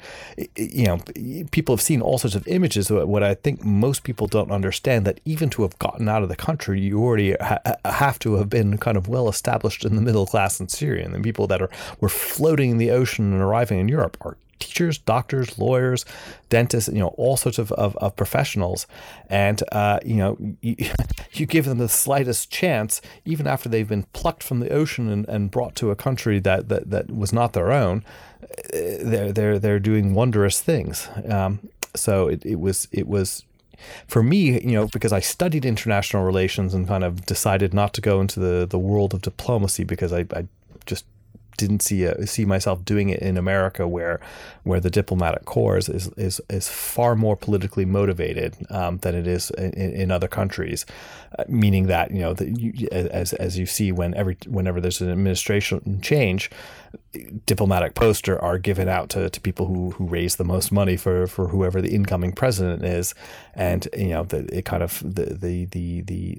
you 0.55 0.85
know, 0.85 0.99
people 1.51 1.75
have 1.75 1.81
seen 1.81 2.01
all 2.01 2.17
sorts 2.17 2.35
of 2.35 2.47
images. 2.47 2.89
What 2.89 3.21
I 3.21 3.33
think 3.33 3.65
most 3.65 4.03
people 4.03 4.27
don't 4.27 4.51
understand 4.51 5.05
that 5.05 5.19
even 5.25 5.49
to 5.51 5.63
have 5.63 5.77
gotten 5.77 6.07
out 6.07 6.23
of 6.23 6.29
the 6.29 6.37
country, 6.37 6.48
you 6.73 7.01
already 7.01 7.35
ha- 7.39 7.59
have 7.85 8.19
to 8.19 8.35
have 8.35 8.49
been 8.49 8.77
kind 8.77 8.97
of 8.97 9.07
well 9.07 9.29
established 9.29 9.85
in 9.85 9.95
the 9.95 10.01
middle 10.01 10.25
class 10.25 10.59
in 10.59 10.67
Syria. 10.67 11.05
And 11.05 11.13
the 11.13 11.21
people 11.21 11.47
that 11.47 11.61
are 11.61 11.69
were 11.99 12.09
floating 12.09 12.71
in 12.71 12.77
the 12.77 12.91
ocean 12.91 13.33
and 13.33 13.41
arriving 13.41 13.79
in 13.79 13.87
Europe 13.87 14.17
are 14.21 14.37
teachers, 14.59 14.97
doctors, 14.97 15.57
lawyers, 15.57 16.05
dentists, 16.49 16.89
you 16.89 16.99
know, 16.99 17.13
all 17.17 17.37
sorts 17.37 17.57
of, 17.57 17.71
of, 17.73 17.95
of 17.97 18.15
professionals. 18.15 18.85
And, 19.29 19.63
uh, 19.71 19.99
you 20.05 20.15
know, 20.15 20.37
you, 20.61 20.75
you, 21.33 21.45
give 21.45 21.65
them 21.65 21.77
the 21.77 21.89
slightest 21.89 22.51
chance, 22.51 23.01
even 23.25 23.47
after 23.47 23.69
they've 23.69 23.87
been 23.87 24.03
plucked 24.13 24.43
from 24.43 24.59
the 24.59 24.69
ocean 24.69 25.09
and, 25.09 25.27
and 25.27 25.49
brought 25.49 25.75
to 25.75 25.91
a 25.91 25.95
country 25.95 26.39
that, 26.39 26.69
that, 26.69 26.89
that 26.89 27.11
was 27.11 27.33
not 27.33 27.53
their 27.53 27.71
own, 27.71 28.03
uh, 28.43 28.47
they're, 29.01 29.31
they're, 29.31 29.59
they're 29.59 29.79
doing 29.79 30.13
wondrous 30.13 30.61
things. 30.61 31.07
Um, 31.27 31.59
so 31.95 32.27
it, 32.27 32.45
it 32.45 32.59
was, 32.59 32.87
it 32.91 33.07
was, 33.07 33.43
for 34.07 34.23
me, 34.23 34.61
you 34.61 34.73
know, 34.73 34.87
because 34.87 35.13
I 35.13 35.19
studied 35.19 35.65
international 35.65 36.23
relations 36.23 36.73
and 36.73 36.87
kind 36.87 37.03
of 37.03 37.25
decided 37.25 37.73
not 37.73 37.93
to 37.95 38.01
go 38.01 38.21
into 38.21 38.39
the, 38.39 38.65
the 38.65 38.79
world 38.79 39.13
of 39.13 39.21
diplomacy 39.21 39.83
because 39.83 40.13
I, 40.13 40.25
I 40.33 40.47
just 40.85 41.05
didn't 41.59 41.81
see 41.81 42.05
a, 42.05 42.25
see 42.25 42.45
myself 42.45 42.85
doing 42.85 43.09
it 43.09 43.19
in 43.19 43.37
America, 43.37 43.85
where 43.87 44.19
where 44.63 44.79
the 44.79 44.89
diplomatic 44.89 45.43
corps 45.45 45.77
is 45.77 45.89
is 45.89 46.41
is 46.49 46.69
far 46.69 47.15
more 47.15 47.35
politically 47.35 47.85
motivated 47.85 48.55
um, 48.69 48.97
than 48.99 49.13
it 49.13 49.27
is 49.27 49.51
in, 49.51 49.73
in 49.73 50.11
other 50.11 50.29
countries. 50.29 50.85
Uh, 51.37 51.43
meaning 51.47 51.87
that 51.87 52.11
you 52.11 52.21
know 52.21 52.33
that 52.33 52.47
you, 52.47 52.87
as 52.91 53.33
as 53.33 53.59
you 53.59 53.65
see 53.65 53.91
when 53.91 54.13
every 54.15 54.37
whenever 54.47 54.79
there's 54.79 55.01
an 55.01 55.11
administration 55.11 55.99
change, 56.01 56.49
diplomatic 57.45 57.95
posts 57.95 58.27
are, 58.29 58.57
given 58.57 58.89
out 58.89 59.09
to, 59.09 59.29
to 59.29 59.41
people 59.41 59.65
who, 59.65 59.91
who 59.91 60.05
raise 60.05 60.35
the 60.35 60.43
most 60.43 60.71
money 60.71 60.97
for, 60.97 61.27
for 61.27 61.47
whoever 61.47 61.81
the 61.81 61.93
incoming 61.93 62.31
president 62.31 62.83
is, 62.83 63.15
and 63.53 63.87
you 63.95 64.09
know 64.09 64.23
the, 64.23 64.39
it 64.55 64.65
kind 64.65 64.83
of 64.83 64.99
the, 65.03 65.33
the 65.33 65.65
the 65.65 66.01
the 66.01 66.37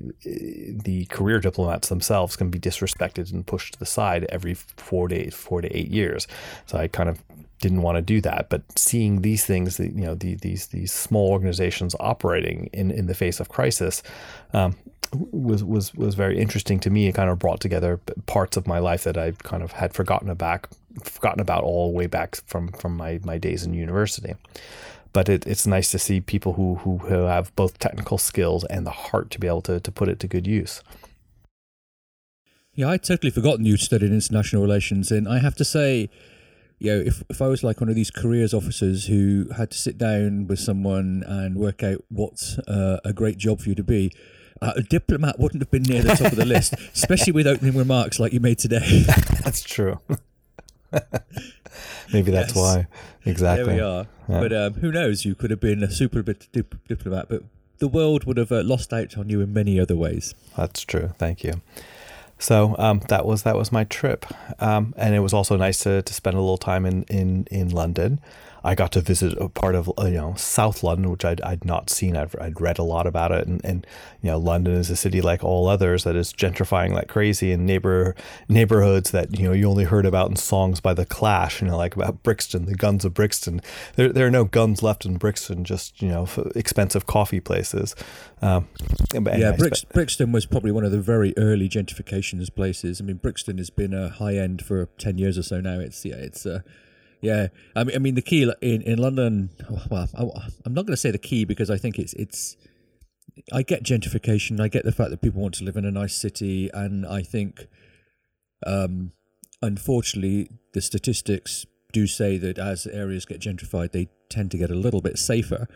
the 0.85 1.05
career 1.07 1.41
diplomats 1.41 1.89
themselves 1.89 2.37
can 2.37 2.51
be 2.51 2.59
disrespected 2.59 3.33
and 3.33 3.47
pushed 3.47 3.75
to 3.75 3.79
the 3.79 3.87
side 3.87 4.25
every 4.29 4.55
four 4.55 5.09
to 5.09 5.31
four 5.31 5.61
to 5.61 5.77
eight 5.77 5.89
years. 5.89 6.27
So 6.67 6.79
I 6.79 6.89
kind 6.89 7.09
of 7.09 7.23
didn't 7.61 7.83
want 7.83 7.97
to 7.97 8.03
do 8.03 8.21
that, 8.23 8.49
but 8.49 8.63
seeing 8.79 9.21
these 9.21 9.45
things, 9.45 9.79
you 9.79 9.91
know, 9.91 10.15
the, 10.15 10.35
these 10.37 10.69
these 10.69 10.93
small 10.93 11.31
organizations 11.31 11.95
operating 12.01 12.71
in, 12.73 12.91
in 12.91 13.07
the 13.07 13.15
face 13.15 13.41
of 13.41 13.49
crisis, 13.49 14.03
um, 14.53 14.77
was 15.13 15.65
was 15.65 15.95
was 15.95 16.15
very 16.15 16.39
interesting 16.39 16.79
to 16.81 16.91
me. 16.91 17.09
It 17.09 17.15
kind 17.15 17.31
of 17.31 17.39
brought 17.39 17.61
together 17.61 17.99
parts 18.27 18.57
of 18.57 18.67
my 18.67 18.79
life 18.79 19.05
that 19.05 19.17
I 19.17 19.33
kind 19.43 19.63
of 19.63 19.73
had 19.73 19.95
forgotten 19.95 20.31
about, 20.31 20.67
forgotten 21.03 21.41
about 21.41 21.65
all 21.65 21.91
the 21.91 21.97
way 21.97 22.07
back 22.07 22.37
from 22.47 22.69
from 22.73 22.97
my 22.97 23.21
my 23.25 23.39
days 23.39 23.65
in 23.65 23.75
university. 23.75 24.35
But 25.13 25.29
it, 25.29 25.45
it's 25.47 25.67
nice 25.67 25.91
to 25.91 25.99
see 25.99 26.21
people 26.21 26.53
who, 26.53 26.77
who 26.77 26.99
who 26.99 27.25
have 27.25 27.55
both 27.57 27.79
technical 27.79 28.19
skills 28.19 28.65
and 28.65 28.87
the 28.87 28.91
heart 28.91 29.31
to 29.33 29.41
be 29.41 29.49
able 29.49 29.63
to 29.63 29.81
to 29.81 29.93
put 29.93 30.09
it 30.09 30.21
to 30.21 30.29
good 30.29 30.47
use. 30.47 30.83
Yeah, 32.75 32.91
I'd 32.91 33.03
totally 33.03 33.31
forgotten 33.31 33.65
you 33.65 33.77
studied 33.77 34.13
international 34.13 34.63
relations, 34.63 35.11
and 35.11 35.29
I 35.29 35.41
have 35.41 35.57
to 35.57 35.65
say, 35.65 36.09
you 36.79 36.93
know, 36.93 37.01
if 37.01 37.25
if 37.29 37.43
I 37.43 37.49
was 37.49 37.65
like 37.65 37.81
one 37.81 37.91
of 37.91 37.97
these 37.97 38.13
careers 38.13 38.55
officers 38.55 39.07
who 39.07 39.49
had 39.57 39.73
to 39.73 39.79
sit 39.79 39.99
down 39.99 40.47
with 40.47 40.61
someone 40.61 41.25
and 41.27 41.57
work 41.57 41.83
out 41.83 42.05
what's 42.09 42.59
uh, 42.61 43.01
a 43.05 43.13
great 43.13 43.39
job 43.39 43.61
for 43.61 43.69
you 43.69 43.75
to 43.75 43.83
be, 43.83 44.13
uh, 44.63 44.73
a 44.77 44.83
diplomat 44.83 45.39
wouldn't 45.39 45.63
have 45.63 45.71
been 45.71 45.83
near 45.83 46.03
the 46.03 46.15
top 46.15 46.33
of 46.33 46.37
the 46.37 46.45
list, 46.45 46.75
especially 46.95 47.33
with 47.33 47.47
opening 47.47 47.77
remarks 47.77 48.19
like 48.19 48.33
you 48.33 48.41
made 48.41 48.59
today. 48.59 49.05
that's 49.45 49.63
true. 49.63 50.01
Maybe 52.13 52.31
that's 52.31 52.55
yes. 52.55 52.57
why. 52.57 52.87
Exactly. 53.25 53.65
There 53.65 53.75
we 53.75 53.81
are. 53.81 54.07
Yeah. 54.29 54.41
But 54.41 54.53
um, 54.53 54.75
who 54.75 54.91
knows? 54.91 55.25
You 55.25 55.35
could 55.35 55.51
have 55.51 55.61
been 55.61 55.83
a 55.83 55.91
super 55.91 56.23
dip- 56.23 56.87
diplomat, 56.89 57.29
but 57.29 57.43
the 57.79 57.89
world 57.89 58.25
would 58.25 58.37
have 58.37 58.53
uh, 58.53 58.63
lost 58.63 58.93
out 58.93 59.17
on 59.17 59.29
you 59.29 59.41
in 59.41 59.53
many 59.53 59.79
other 59.79 59.97
ways. 59.97 60.35
That's 60.57 60.83
true. 60.83 61.13
Thank 61.19 61.45
you. 61.45 61.63
So 62.39 62.75
um, 62.79 63.03
that 63.09 63.27
was 63.27 63.43
that 63.43 63.57
was 63.57 63.71
my 63.71 63.85
trip, 63.85 64.25
um, 64.63 64.95
and 64.97 65.15
it 65.15 65.21
was 65.21 65.35
also 65.35 65.57
nice 65.57 65.81
to, 65.81 66.01
to 66.01 66.15
spend 66.15 66.37
a 66.37 66.41
little 66.41 66.57
time 66.57 66.87
in 66.87 67.03
in 67.05 67.47
in 67.51 67.69
London. 67.69 68.19
I 68.63 68.75
got 68.75 68.93
to 68.93 69.01
visit 69.01 69.37
a 69.39 69.49
part 69.49 69.75
of 69.75 69.91
you 69.99 70.11
know 70.11 70.35
South 70.37 70.83
London, 70.83 71.11
which 71.11 71.25
I'd, 71.25 71.41
I'd 71.41 71.65
not 71.65 71.91
seen. 71.91 72.17
I'd, 72.17 72.37
I'd 72.39 72.61
read 72.61 72.79
a 72.79 72.83
lot 72.83 73.07
about 73.07 73.33
it, 73.33 73.47
and, 73.47 73.65
and 73.65 73.87
you 74.23 74.31
know 74.31 74.39
London 74.39 74.75
is 74.75 74.91
a 74.91 74.97
city 74.97 75.21
like 75.21 75.43
all 75.43 75.67
others 75.69 76.05
that 76.05 76.17
is 76.17 76.33
gentrifying 76.33 76.93
like 76.93 77.09
crazy 77.09 77.53
in 77.53 77.65
neighbor 77.65 78.15
neighborhoods 78.49 79.11
that 79.13 79.39
you 79.39 79.47
know 79.47 79.53
you 79.53 79.69
only 79.69 79.85
heard 79.85 80.07
about 80.07 80.31
in 80.31 80.37
songs 80.37 80.81
by 80.81 80.95
the 80.95 81.07
Clash. 81.07 81.63
You 81.63 81.69
know, 81.69 81.77
like 81.77 81.97
about 81.97 82.23
Brixton, 82.23 82.67
the 82.67 82.75
guns 82.75 83.05
of 83.05 83.15
Brixton. 83.15 83.61
There 83.97 84.13
there 84.13 84.27
are 84.27 84.31
no 84.31 84.45
guns 84.45 84.83
left 84.83 85.05
in 85.05 85.17
Brixton, 85.17 85.65
just 85.65 86.03
you 86.03 86.09
know 86.09 86.29
expensive 86.55 87.07
coffee 87.07 87.41
places. 87.41 87.95
Um, 88.43 88.69
yeah, 89.15 89.53
Brix, 89.53 89.89
Brixton 89.89 90.33
was 90.33 90.47
probably 90.47 90.73
one 90.73 90.85
of 90.85 90.93
the 90.93 91.01
very 91.01 91.35
early 91.37 91.69
gentrifications 91.69 92.55
places. 92.55 93.01
I 93.01 93.05
mean, 93.05 93.17
Brixton 93.17 93.59
has 93.59 93.71
been 93.71 93.95
a 93.95 94.11
high 94.11 94.37
end 94.37 94.65
for 94.65 94.87
ten 94.99 95.19
years 95.19 95.39
or 95.39 95.43
so 95.43 95.61
now. 95.61 95.81
It's 95.81 96.05
yeah, 96.05 96.17
it's. 96.17 96.45
Uh, 96.45 96.61
yeah, 97.21 97.49
I 97.77 97.85
mean, 97.85 97.97
I 97.97 97.99
mean 97.99 98.15
the 98.15 98.23
key 98.23 98.51
in 98.61 98.83
in 98.83 98.99
London. 98.99 99.51
Well, 99.91 100.09
I, 100.17 100.23
am 100.67 100.75
not 100.75 100.87
going 100.87 100.95
to 100.95 100.97
say 100.97 101.11
the 101.11 101.19
key 101.19 101.45
because 101.45 101.71
I 101.71 101.77
think 101.77 101.99
it's 101.99 102.15
it's. 102.15 102.57
I 103.53 103.63
get 103.63 103.83
gentrification. 103.85 104.61
I 104.61 104.69
get 104.69 104.85
the 104.85 104.93
fact 104.93 105.11
that 105.11 105.23
people 105.23 105.41
want 105.41 105.55
to 105.55 105.65
live 105.65 105.77
in 105.77 105.85
a 105.85 105.91
nice 105.91 106.15
city, 106.15 106.71
and 106.75 107.07
I 107.07 107.23
think, 107.23 107.69
um, 108.67 109.13
unfortunately, 109.63 110.51
the 110.75 110.81
statistics 110.81 111.65
do 111.93 112.07
say 112.07 112.39
that 112.39 112.59
as 112.59 112.87
areas 112.87 113.25
get 113.25 113.41
gentrified, 113.41 113.93
they 113.93 114.09
tend 114.29 114.51
to 114.53 114.59
get 114.59 114.71
a 114.71 114.75
little 114.75 115.01
bit 115.01 115.19
safer. 115.19 115.69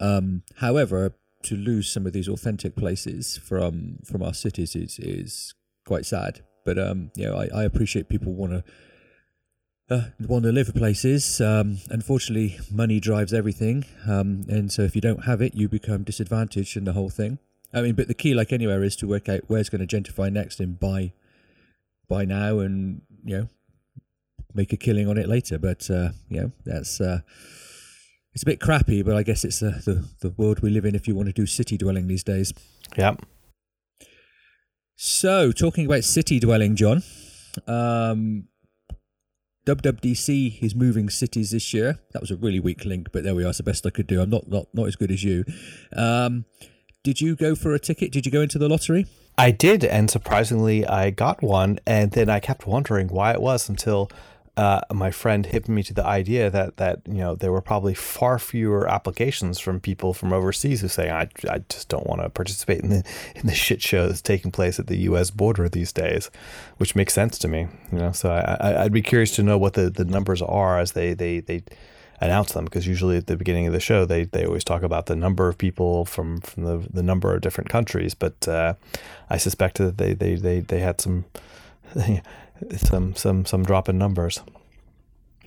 Um, 0.00 0.42
however, 0.56 1.14
to 1.44 1.56
lose 1.56 1.90
some 1.90 2.06
of 2.06 2.12
these 2.12 2.28
authentic 2.28 2.76
places 2.76 3.36
from 3.36 3.98
from 4.04 4.22
our 4.22 4.34
cities 4.34 4.76
is 4.76 4.98
is 4.98 5.54
quite 5.84 6.06
sad. 6.06 6.40
But 6.64 6.78
um, 6.78 7.10
you 7.16 7.26
know, 7.26 7.36
I, 7.36 7.48
I 7.54 7.64
appreciate 7.64 8.08
people 8.08 8.32
want 8.34 8.52
to 8.52 8.64
uh, 9.92 10.04
want 10.20 10.44
to 10.44 10.52
live 10.52 10.74
places. 10.74 11.40
Um, 11.40 11.78
unfortunately, 11.90 12.58
money 12.70 13.00
drives 13.00 13.32
everything, 13.32 13.84
um, 14.08 14.44
and 14.48 14.72
so 14.72 14.82
if 14.82 14.94
you 14.94 15.00
don't 15.00 15.24
have 15.24 15.42
it, 15.42 15.54
you 15.54 15.68
become 15.68 16.02
disadvantaged 16.02 16.76
in 16.76 16.84
the 16.84 16.92
whole 16.92 17.10
thing. 17.10 17.38
I 17.74 17.82
mean, 17.82 17.94
but 17.94 18.08
the 18.08 18.14
key, 18.14 18.34
like 18.34 18.52
anywhere, 18.52 18.82
is 18.82 18.96
to 18.96 19.08
work 19.08 19.28
out 19.28 19.42
where's 19.46 19.68
going 19.68 19.86
to 19.86 19.96
gentrify 19.96 20.32
next 20.32 20.60
and 20.60 20.78
buy, 20.78 21.12
buy 22.08 22.24
now, 22.24 22.58
and 22.58 23.02
you 23.24 23.36
know, 23.38 23.48
make 24.54 24.72
a 24.72 24.76
killing 24.76 25.08
on 25.08 25.18
it 25.18 25.28
later. 25.28 25.58
But 25.58 25.90
uh, 25.90 26.10
you 26.28 26.40
know, 26.40 26.52
that's 26.64 27.00
uh, 27.00 27.20
it's 28.34 28.42
a 28.42 28.46
bit 28.46 28.60
crappy, 28.60 29.02
but 29.02 29.16
I 29.16 29.22
guess 29.22 29.44
it's 29.44 29.62
uh, 29.62 29.80
the 29.84 30.08
the 30.20 30.30
world 30.30 30.60
we 30.60 30.70
live 30.70 30.84
in. 30.84 30.94
If 30.94 31.08
you 31.08 31.14
want 31.14 31.28
to 31.28 31.32
do 31.32 31.46
city 31.46 31.76
dwelling 31.76 32.08
these 32.08 32.24
days, 32.24 32.52
yeah. 32.96 33.16
So, 34.96 35.50
talking 35.50 35.86
about 35.86 36.04
city 36.04 36.38
dwelling, 36.38 36.76
John. 36.76 37.02
Um, 37.66 38.48
WWDC 39.64 40.60
is 40.62 40.74
moving 40.74 41.08
cities 41.08 41.52
this 41.52 41.72
year. 41.72 42.00
That 42.12 42.20
was 42.20 42.32
a 42.32 42.36
really 42.36 42.58
weak 42.58 42.84
link, 42.84 43.10
but 43.12 43.22
there 43.22 43.34
we 43.34 43.44
are. 43.44 43.50
It's 43.50 43.58
the 43.58 43.64
best 43.64 43.86
I 43.86 43.90
could 43.90 44.08
do. 44.08 44.20
I'm 44.20 44.30
not 44.30 44.48
not, 44.48 44.66
not 44.74 44.86
as 44.88 44.96
good 44.96 45.12
as 45.12 45.22
you. 45.22 45.44
Um, 45.94 46.46
did 47.04 47.20
you 47.20 47.36
go 47.36 47.54
for 47.54 47.72
a 47.72 47.78
ticket? 47.78 48.10
Did 48.10 48.26
you 48.26 48.32
go 48.32 48.40
into 48.40 48.58
the 48.58 48.68
lottery? 48.68 49.06
I 49.38 49.50
did, 49.50 49.84
and 49.84 50.10
surprisingly, 50.10 50.86
I 50.86 51.10
got 51.10 51.42
one. 51.42 51.78
And 51.86 52.10
then 52.10 52.28
I 52.28 52.40
kept 52.40 52.66
wondering 52.66 53.08
why 53.08 53.32
it 53.32 53.40
was 53.40 53.68
until 53.68 54.10
uh, 54.56 54.80
my 54.92 55.10
friend 55.10 55.46
hipped 55.46 55.68
me 55.68 55.82
to 55.82 55.94
the 55.94 56.04
idea 56.04 56.50
that 56.50 56.76
that 56.76 57.00
you 57.06 57.14
know 57.14 57.34
there 57.34 57.50
were 57.50 57.62
probably 57.62 57.94
far 57.94 58.38
fewer 58.38 58.86
applications 58.88 59.58
from 59.58 59.80
people 59.80 60.12
from 60.12 60.32
overseas 60.32 60.82
who 60.82 60.88
say 60.88 61.10
I, 61.10 61.28
I 61.48 61.60
just 61.70 61.88
don't 61.88 62.06
want 62.06 62.20
to 62.20 62.28
participate 62.28 62.80
in 62.80 62.90
the 62.90 63.04
in 63.34 63.46
the 63.46 63.54
shit 63.54 63.80
show 63.80 64.06
that's 64.06 64.20
taking 64.20 64.50
place 64.50 64.78
at 64.78 64.88
the 64.88 64.98
U.S. 64.98 65.30
border 65.30 65.68
these 65.70 65.92
days, 65.92 66.30
which 66.76 66.94
makes 66.94 67.14
sense 67.14 67.38
to 67.38 67.48
me. 67.48 67.66
You 67.90 67.98
know, 67.98 68.12
so 68.12 68.30
I, 68.30 68.84
I'd 68.84 68.92
be 68.92 69.00
curious 69.00 69.34
to 69.36 69.42
know 69.42 69.56
what 69.56 69.72
the, 69.72 69.88
the 69.88 70.04
numbers 70.04 70.42
are 70.42 70.78
as 70.78 70.92
they 70.92 71.14
they 71.14 71.40
they 71.40 71.62
announce 72.20 72.52
them 72.52 72.64
because 72.64 72.86
usually 72.86 73.16
at 73.16 73.26
the 73.26 73.36
beginning 73.36 73.66
of 73.66 73.72
the 73.72 73.80
show 73.80 74.04
they, 74.04 74.24
they 74.26 74.44
always 74.46 74.62
talk 74.62 74.84
about 74.84 75.06
the 75.06 75.16
number 75.16 75.48
of 75.48 75.58
people 75.58 76.04
from, 76.04 76.40
from 76.40 76.62
the, 76.62 76.88
the 76.88 77.02
number 77.02 77.34
of 77.34 77.40
different 77.40 77.68
countries 77.68 78.14
but 78.14 78.46
uh, 78.46 78.74
I 79.28 79.38
suspect 79.38 79.78
that 79.78 79.98
they, 79.98 80.14
they, 80.14 80.36
they, 80.36 80.60
they 80.60 80.78
had 80.78 81.00
some 81.00 81.24
some 82.76 83.14
some 83.14 83.44
some 83.44 83.64
drop 83.64 83.88
in 83.88 83.98
numbers. 83.98 84.40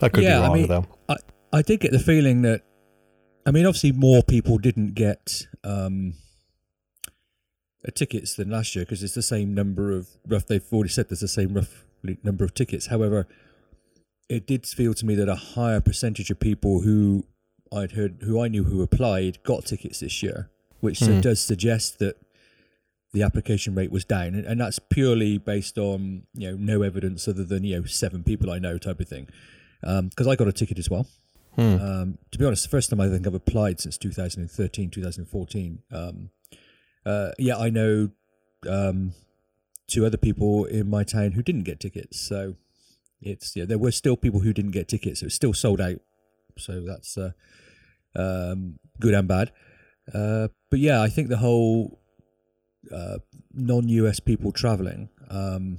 That 0.00 0.12
could 0.12 0.24
yeah, 0.24 0.36
be 0.36 0.42
wrong 0.42 0.50
I 0.50 0.54
mean, 0.54 0.68
though. 0.68 0.86
I, 1.08 1.16
I 1.52 1.62
did 1.62 1.80
get 1.80 1.92
the 1.92 1.98
feeling 1.98 2.42
that 2.42 2.62
I 3.46 3.50
mean 3.50 3.66
obviously 3.66 3.92
more 3.92 4.22
people 4.22 4.58
didn't 4.58 4.94
get 4.94 5.46
um, 5.64 6.14
tickets 7.94 8.34
than 8.34 8.50
last 8.50 8.74
year 8.74 8.84
because 8.84 9.02
it's 9.02 9.14
the 9.14 9.22
same 9.22 9.54
number 9.54 9.92
of 9.92 10.08
rough 10.26 10.46
they've 10.46 10.64
already 10.72 10.90
said 10.90 11.08
there's 11.08 11.20
the 11.20 11.28
same 11.28 11.54
rough 11.54 11.84
number 12.22 12.44
of 12.44 12.54
tickets. 12.54 12.86
However, 12.86 13.26
it 14.28 14.46
did 14.46 14.66
feel 14.66 14.94
to 14.94 15.06
me 15.06 15.14
that 15.14 15.28
a 15.28 15.36
higher 15.36 15.80
percentage 15.80 16.30
of 16.30 16.40
people 16.40 16.80
who 16.80 17.24
I'd 17.72 17.92
heard 17.92 18.18
who 18.22 18.40
I 18.40 18.48
knew 18.48 18.64
who 18.64 18.82
applied 18.82 19.42
got 19.42 19.64
tickets 19.64 20.00
this 20.00 20.22
year, 20.22 20.50
which 20.80 21.00
mm. 21.00 21.20
does 21.20 21.40
suggest 21.40 21.98
that 22.00 22.16
the 23.12 23.22
application 23.22 23.74
rate 23.74 23.90
was 23.90 24.04
down, 24.04 24.34
and, 24.34 24.44
and 24.44 24.60
that's 24.60 24.78
purely 24.78 25.38
based 25.38 25.78
on 25.78 26.24
you 26.34 26.50
know 26.50 26.56
no 26.58 26.82
evidence 26.82 27.26
other 27.28 27.44
than 27.44 27.64
you 27.64 27.78
know 27.78 27.84
seven 27.84 28.22
people 28.22 28.50
I 28.50 28.58
know 28.58 28.78
type 28.78 29.00
of 29.00 29.08
thing. 29.08 29.28
Because 29.80 30.26
um, 30.26 30.30
I 30.30 30.36
got 30.36 30.48
a 30.48 30.52
ticket 30.52 30.78
as 30.78 30.90
well. 30.90 31.06
Hmm. 31.54 31.76
Um, 31.80 32.18
to 32.32 32.38
be 32.38 32.44
honest, 32.44 32.64
the 32.64 32.68
first 32.68 32.90
time 32.90 33.00
I 33.00 33.08
think 33.08 33.26
I've 33.26 33.34
applied 33.34 33.80
since 33.80 33.96
2013, 33.96 34.90
2014. 34.90 35.82
Um, 35.90 36.30
uh, 37.04 37.30
yeah, 37.38 37.56
I 37.56 37.70
know 37.70 38.10
um, 38.68 39.14
two 39.86 40.04
other 40.04 40.16
people 40.16 40.64
in 40.64 40.90
my 40.90 41.04
town 41.04 41.32
who 41.32 41.42
didn't 41.42 41.62
get 41.62 41.80
tickets. 41.80 42.20
So 42.20 42.56
it's 43.22 43.56
yeah, 43.56 43.64
there 43.64 43.78
were 43.78 43.92
still 43.92 44.16
people 44.16 44.40
who 44.40 44.52
didn't 44.52 44.72
get 44.72 44.88
tickets. 44.88 45.22
It 45.22 45.26
was 45.26 45.34
still 45.34 45.54
sold 45.54 45.80
out. 45.80 46.00
So 46.58 46.80
that's 46.80 47.16
uh, 47.16 47.32
um, 48.14 48.78
good 49.00 49.14
and 49.14 49.28
bad. 49.28 49.52
Uh, 50.12 50.48
but 50.70 50.80
yeah, 50.80 51.02
I 51.02 51.08
think 51.08 51.28
the 51.28 51.38
whole 51.38 52.00
uh, 52.92 53.18
non-US 53.52 54.20
people 54.20 54.52
traveling. 54.52 55.08
Um, 55.30 55.78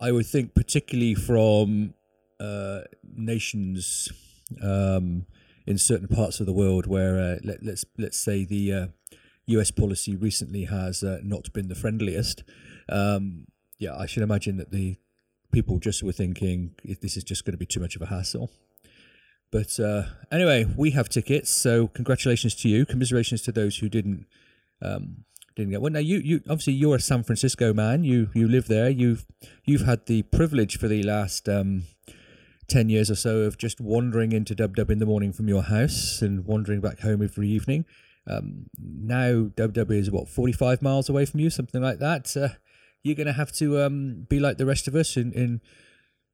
I 0.00 0.12
would 0.12 0.26
think, 0.26 0.54
particularly 0.54 1.14
from 1.14 1.94
uh, 2.40 2.80
nations 3.16 4.10
um, 4.62 5.26
in 5.66 5.78
certain 5.78 6.08
parts 6.08 6.40
of 6.40 6.46
the 6.46 6.52
world 6.52 6.86
where 6.86 7.18
uh, 7.18 7.38
let, 7.42 7.58
us 7.58 7.62
let's, 7.62 7.84
let's 7.96 8.20
say 8.20 8.44
the 8.44 8.90
US 9.46 9.70
uh, 9.70 9.80
policy 9.80 10.16
recently 10.16 10.64
has 10.64 11.02
uh, 11.02 11.20
not 11.22 11.52
been 11.52 11.68
the 11.68 11.74
friendliest. 11.74 12.44
Um, 12.88 13.46
yeah, 13.78 13.96
I 13.96 14.06
should 14.06 14.22
imagine 14.22 14.56
that 14.58 14.70
the 14.70 14.96
people 15.52 15.78
just 15.78 16.02
were 16.02 16.12
thinking 16.12 16.74
this 17.00 17.16
is 17.16 17.24
just 17.24 17.44
going 17.44 17.52
to 17.52 17.58
be 17.58 17.66
too 17.66 17.80
much 17.80 17.96
of 17.96 18.02
a 18.02 18.06
hassle. 18.06 18.50
But 19.50 19.78
uh, 19.78 20.02
anyway, 20.32 20.66
we 20.76 20.90
have 20.90 21.08
tickets, 21.08 21.48
so 21.50 21.86
congratulations 21.86 22.56
to 22.56 22.68
you. 22.68 22.84
Commiserations 22.84 23.40
to 23.42 23.52
those 23.52 23.78
who 23.78 23.88
didn't 23.88 24.26
um, 24.82 25.24
didn't 25.56 25.70
get. 25.70 25.80
Well, 25.80 25.92
now 25.92 26.00
you 26.00 26.18
you 26.18 26.40
obviously 26.48 26.74
you're 26.74 26.96
a 26.96 27.00
San 27.00 27.22
Francisco 27.22 27.72
man. 27.72 28.04
You 28.04 28.30
you 28.34 28.48
live 28.48 28.66
there. 28.66 28.88
You've 28.88 29.24
you've 29.64 29.82
had 29.82 30.06
the 30.06 30.22
privilege 30.22 30.78
for 30.78 30.88
the 30.88 31.02
last 31.02 31.48
um, 31.48 31.84
ten 32.68 32.88
years 32.88 33.10
or 33.10 33.14
so 33.14 33.40
of 33.40 33.58
just 33.58 33.80
wandering 33.80 34.32
into 34.32 34.54
Dub 34.54 34.76
Dub 34.76 34.90
in 34.90 34.98
the 34.98 35.06
morning 35.06 35.32
from 35.32 35.48
your 35.48 35.62
house 35.62 36.22
and 36.22 36.44
wandering 36.44 36.80
back 36.80 37.00
home 37.00 37.22
every 37.22 37.48
evening. 37.48 37.84
Um, 38.26 38.66
now 38.78 39.50
Dub 39.54 39.74
Dub 39.74 39.90
is 39.90 40.10
what 40.10 40.28
forty 40.28 40.52
five 40.52 40.82
miles 40.82 41.08
away 41.08 41.26
from 41.26 41.40
you, 41.40 41.50
something 41.50 41.82
like 41.82 41.98
that. 41.98 42.36
Uh, 42.36 42.48
you're 43.02 43.14
going 43.14 43.26
to 43.26 43.34
have 43.34 43.52
to 43.52 43.82
um, 43.82 44.26
be 44.28 44.40
like 44.40 44.56
the 44.56 44.66
rest 44.66 44.88
of 44.88 44.94
us 44.94 45.16
and, 45.16 45.34
and 45.34 45.60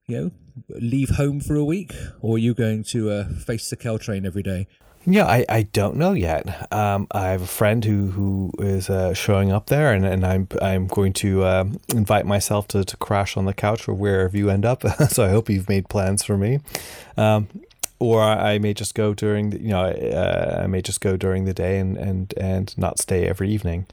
you 0.07 0.17
know 0.17 0.31
leave 0.69 1.11
home 1.11 1.41
for 1.41 1.57
a 1.57 1.65
week, 1.65 1.93
or 2.21 2.37
are 2.37 2.39
you 2.39 2.55
going 2.55 2.85
to 2.85 3.11
uh, 3.11 3.29
face 3.29 3.69
the 3.69 3.77
Caltrain 3.77 4.25
every 4.25 4.43
day? 4.43 4.67
Yeah, 5.07 5.25
I, 5.25 5.47
I 5.49 5.63
don't 5.63 5.97
know 5.97 6.13
yet. 6.13 6.71
Um, 6.73 7.07
I 7.11 7.29
have 7.29 7.43
a 7.43 7.47
friend 7.47 7.83
who 7.85 8.09
who 8.09 8.53
is 8.59 8.91
uh, 8.91 9.15
showing 9.15 9.51
up 9.51 9.67
there, 9.67 9.93
and, 9.95 10.05
and 10.05 10.27
I'm 10.27 10.47
I'm 10.61 10.87
going 10.89 11.15
to 11.15 11.43
uh, 11.43 11.65
invite 11.89 12.27
myself 12.27 12.69
to, 12.69 12.85
to 12.85 12.97
crash 12.99 13.37
on 13.37 13.47
the 13.47 13.55
couch 13.55 13.89
or 13.89 13.95
wherever 13.95 14.37
you 14.37 14.51
end 14.51 14.67
up. 14.67 14.83
so 15.09 15.25
I 15.25 15.31
hope 15.31 15.49
you've 15.49 15.69
made 15.71 15.89
plans 15.89 16.23
for 16.23 16.37
me. 16.37 16.61
Um, 17.17 17.49
or 17.99 18.23
I 18.23 18.59
may 18.59 18.73
just 18.73 18.95
go 18.95 19.13
during 19.13 19.51
the, 19.51 19.61
you 19.61 19.69
know 19.69 19.85
uh, 19.85 20.61
I 20.65 20.67
may 20.67 20.81
just 20.83 21.01
go 21.01 21.17
during 21.17 21.45
the 21.45 21.53
day 21.55 21.79
and, 21.79 21.97
and 21.97 22.35
and 22.37 22.77
not 22.77 22.99
stay 22.99 23.27
every 23.27 23.51
evening. 23.51 23.87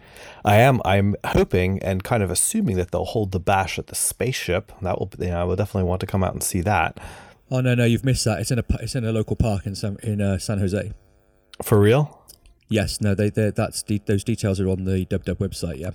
I 0.43 0.57
am 0.57 0.81
I'm 0.83 1.15
hoping 1.25 1.79
and 1.83 2.03
kind 2.03 2.23
of 2.23 2.31
assuming 2.31 2.77
that 2.77 2.91
they'll 2.91 3.05
hold 3.05 3.31
the 3.31 3.39
bash 3.39 3.77
at 3.77 3.87
the 3.87 3.95
spaceship. 3.95 4.71
That 4.81 4.99
will 4.99 5.11
you 5.19 5.27
know 5.27 5.41
I 5.41 5.43
will 5.45 5.55
definitely 5.55 5.87
want 5.87 6.01
to 6.01 6.07
come 6.07 6.23
out 6.23 6.33
and 6.33 6.43
see 6.43 6.61
that. 6.61 6.97
Oh 7.49 7.61
no 7.61 7.75
no 7.75 7.85
you've 7.85 8.05
missed 8.05 8.25
that. 8.25 8.39
It's 8.39 8.51
in 8.51 8.59
a 8.59 8.63
it's 8.79 8.95
in 8.95 9.05
a 9.05 9.11
local 9.11 9.35
park 9.35 9.65
in 9.65 9.75
San 9.75 9.97
in 10.03 10.21
uh, 10.21 10.37
San 10.37 10.59
Jose. 10.59 10.91
For 11.63 11.79
real? 11.79 12.21
Yes. 12.67 12.99
No. 13.01 13.15
They 13.15 13.29
they 13.29 13.51
that's 13.51 13.83
de- 13.83 14.01
those 14.05 14.23
details 14.23 14.59
are 14.59 14.69
on 14.69 14.83
the 14.85 15.05
Dub 15.05 15.23
Dub 15.25 15.37
website. 15.37 15.79
Yeah. 15.79 15.91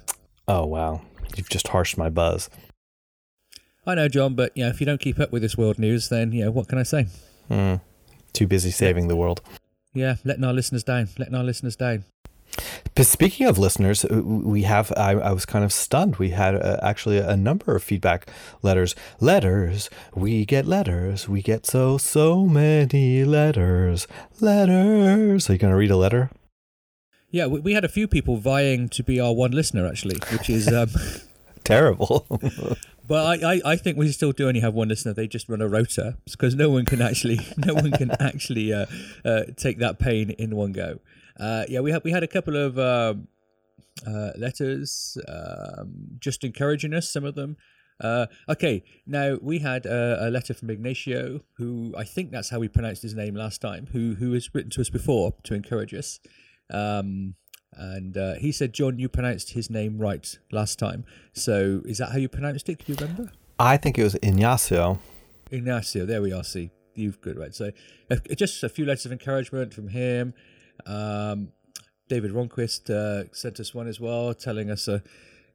Oh 0.49 0.67
wow! 0.67 1.03
You've 1.37 1.49
just 1.49 1.69
harshed 1.69 1.97
my 1.97 2.11
buzz. 2.11 2.51
I 3.87 3.95
know, 3.95 4.09
John, 4.09 4.35
but 4.35 4.57
you 4.57 4.65
know, 4.65 4.71
if 4.71 4.81
you 4.81 4.87
don't 4.87 5.01
keep 5.01 5.19
up 5.19 5.33
with 5.33 5.43
this 5.43 5.57
world 5.57 5.79
news, 5.79 6.09
then 6.09 6.33
you 6.33 6.45
know 6.45 6.51
what 6.51 6.69
can 6.69 6.79
I 6.79 6.83
say? 6.85 7.07
Hmm. 7.49 7.77
Too 8.33 8.47
busy 8.47 8.71
saving 8.71 9.09
the 9.09 9.17
world. 9.17 9.41
Yeah, 9.95 10.17
letting 10.25 10.45
our 10.45 10.53
listeners 10.53 10.85
down. 10.85 11.09
Letting 11.19 11.35
our 11.35 11.45
listeners 11.45 11.77
down. 11.77 12.05
But 12.95 13.07
speaking 13.07 13.47
of 13.47 13.59
listeners, 13.59 14.05
uh, 14.05 14.23
we 14.23 14.63
have, 14.63 14.93
I, 14.97 15.13
I 15.13 15.33
was 15.33 15.47
kind 15.47 15.65
of 15.65 15.73
stunned. 15.73 16.17
We 16.17 16.31
had 16.31 16.55
uh, 16.55 16.79
actually 16.83 17.19
a 17.19 17.37
number 17.37 17.75
of 17.75 17.83
feedback 17.83 18.29
letters. 18.61 18.95
Letters. 19.21 19.89
We 20.15 20.45
get 20.45 20.67
letters. 20.67 21.29
We 21.29 21.43
get 21.43 21.67
so, 21.67 21.99
so 21.99 22.45
many 22.45 23.25
letters. 23.25 24.07
Letters. 24.41 25.49
Are 25.49 25.53
you 25.55 25.59
going 25.59 25.73
to 25.73 25.77
read 25.77 25.91
a 25.91 25.97
letter? 25.97 26.31
Yeah, 27.31 27.47
we, 27.47 27.61
we 27.61 27.73
had 27.73 27.85
a 27.85 27.89
few 27.89 28.07
people 28.07 28.37
vying 28.37 28.91
to 28.91 29.03
be 29.03 29.19
our 29.19 29.33
one 29.33 29.53
listener, 29.53 29.87
actually, 29.87 30.19
which 30.31 30.51
is. 30.51 30.69
Um, 30.69 30.89
Terrible. 31.65 32.27
But 33.07 33.45
I, 33.45 33.55
I, 33.55 33.61
I, 33.65 33.77
think 33.77 33.97
we 33.97 34.11
still 34.13 34.33
do 34.33 34.49
only 34.49 34.61
have 34.61 34.75
one 34.75 34.89
listener. 34.89 35.13
They 35.13 35.27
just 35.27 35.49
run 35.49 35.61
a 35.61 35.69
rota 35.69 36.17
because 36.31 36.55
no 36.55 36.71
one 36.71 36.85
can 36.85 37.03
actually 37.03 37.41
no 37.57 37.75
one 37.75 37.91
can 37.93 38.11
actually 38.21 38.73
uh, 38.73 38.87
uh, 39.25 39.43
take 39.57 39.79
that 39.79 39.99
pain 39.99 40.31
in 40.31 40.57
one 40.57 40.73
go. 40.73 40.99
Uh, 41.39 41.65
yeah, 41.69 41.81
we 41.81 41.93
had 41.93 42.03
we 42.05 42.11
had 42.11 42.23
a 42.23 42.29
couple 42.29 42.57
of 42.57 42.79
um, 42.79 43.29
uh, 44.07 44.31
letters 44.37 45.17
um, 45.29 46.19
just 46.19 46.45
encouraging 46.45 46.95
us. 46.95 47.11
Some 47.11 47.25
of 47.25 47.35
them. 47.35 47.57
Uh, 48.01 48.27
okay, 48.49 48.83
now 49.07 49.37
we 49.41 49.61
had 49.61 49.87
a, 49.87 50.27
a, 50.27 50.31
letter 50.31 50.55
from 50.55 50.71
Ignacio, 50.71 51.41
who 51.57 51.95
I 51.97 52.03
think 52.03 52.33
that's 52.33 52.49
how 52.49 52.59
we 52.59 52.67
pronounced 52.67 53.03
his 53.03 53.15
name 53.15 53.37
last 53.37 53.61
time. 53.61 53.87
Who 53.93 54.15
who 54.15 54.33
has 54.33 54.53
written 54.55 54.71
to 54.73 54.81
us 54.81 54.91
before 54.91 55.35
to 55.45 55.55
encourage 55.55 55.95
us. 55.95 56.19
Um, 56.71 57.35
and 57.75 58.17
uh, 58.17 58.35
he 58.35 58.53
said, 58.53 58.73
John, 58.73 58.99
you 58.99 59.09
pronounced 59.09 59.53
his 59.53 59.71
name 59.71 59.99
right 59.99 60.39
last 60.51 60.79
time. 60.79 61.05
So 61.33 61.81
is 61.87 61.99
that 61.99 62.11
how 62.11 62.19
you 62.19 62.29
pronounced 62.29 62.69
it? 62.69 62.79
Can 62.79 62.95
you 62.95 63.01
remember? 63.01 63.33
I 63.59 63.77
think 63.77 63.99
it 63.99 64.03
was 64.03 64.15
Ignacio. 64.17 64.99
Ignacio, 65.51 66.05
there 66.05 66.21
we 66.21 66.33
are. 66.33 66.45
See, 66.45 66.71
you've 66.95 67.21
got 67.21 67.31
it 67.31 67.39
right. 67.39 67.55
So 67.55 67.71
uh, 68.11 68.17
just 68.35 68.63
a 68.63 68.69
few 68.69 68.85
letters 68.85 69.07
of 69.07 69.13
encouragement 69.13 69.73
from 69.73 69.89
him. 69.89 70.35
Um, 70.87 71.53
David 72.09 72.33
Ronquist 72.33 72.91
uh, 72.91 73.33
sent 73.33 73.61
us 73.61 73.75
one 73.75 73.89
as 73.89 74.01
well, 74.01 74.35
telling 74.35 74.71
us 74.71 74.89
uh, 74.89 75.01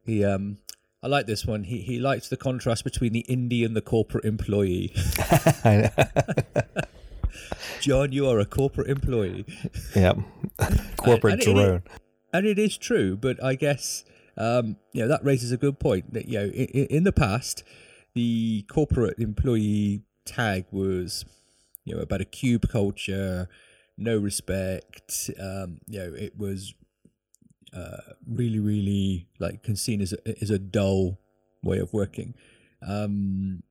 he. 0.04 0.24
Um, 0.24 0.58
I 1.02 1.06
like 1.06 1.26
this 1.26 1.46
one. 1.46 1.64
He 1.64 1.78
he 1.78 1.98
liked 1.98 2.30
the 2.30 2.36
contrast 2.36 2.84
between 2.84 3.12
the 3.12 3.24
indie 3.28 3.64
and 3.64 3.76
the 3.76 3.80
corporate 3.80 4.24
employee. 4.24 4.92
John, 7.80 8.10
you 8.10 8.28
are 8.28 8.40
a 8.40 8.44
corporate 8.44 8.88
employee. 8.88 9.46
Yep, 9.94 10.18
corporate 10.96 11.34
and, 11.34 11.42
and 11.42 11.54
drone 11.56 11.82
and 12.32 12.46
it 12.46 12.58
is 12.58 12.76
true, 12.76 13.16
but 13.16 13.42
I 13.42 13.54
guess 13.54 14.04
um, 14.36 14.76
you 14.92 15.02
know 15.02 15.08
that 15.08 15.24
raises 15.24 15.52
a 15.52 15.56
good 15.56 15.78
point 15.78 16.12
that 16.14 16.28
you 16.28 16.38
know 16.38 16.46
in, 16.46 16.86
in 16.86 17.04
the 17.04 17.12
past 17.12 17.64
the 18.14 18.64
corporate 18.68 19.18
employee 19.18 20.02
tag 20.24 20.66
was 20.70 21.24
you 21.84 21.94
know 21.94 22.02
about 22.02 22.20
a 22.20 22.24
cube 22.24 22.68
culture, 22.68 23.48
no 23.98 24.16
respect. 24.16 25.30
Um, 25.38 25.78
you 25.86 25.98
know 25.98 26.14
it 26.14 26.38
was 26.38 26.74
uh, 27.76 28.14
really 28.26 28.58
really 28.58 29.28
like 29.38 29.66
seen 29.74 30.00
as 30.00 30.12
a, 30.12 30.42
as 30.42 30.50
a 30.50 30.58
dull 30.58 31.18
way 31.62 31.78
of 31.78 31.92
working, 31.92 32.34
um, 32.86 33.62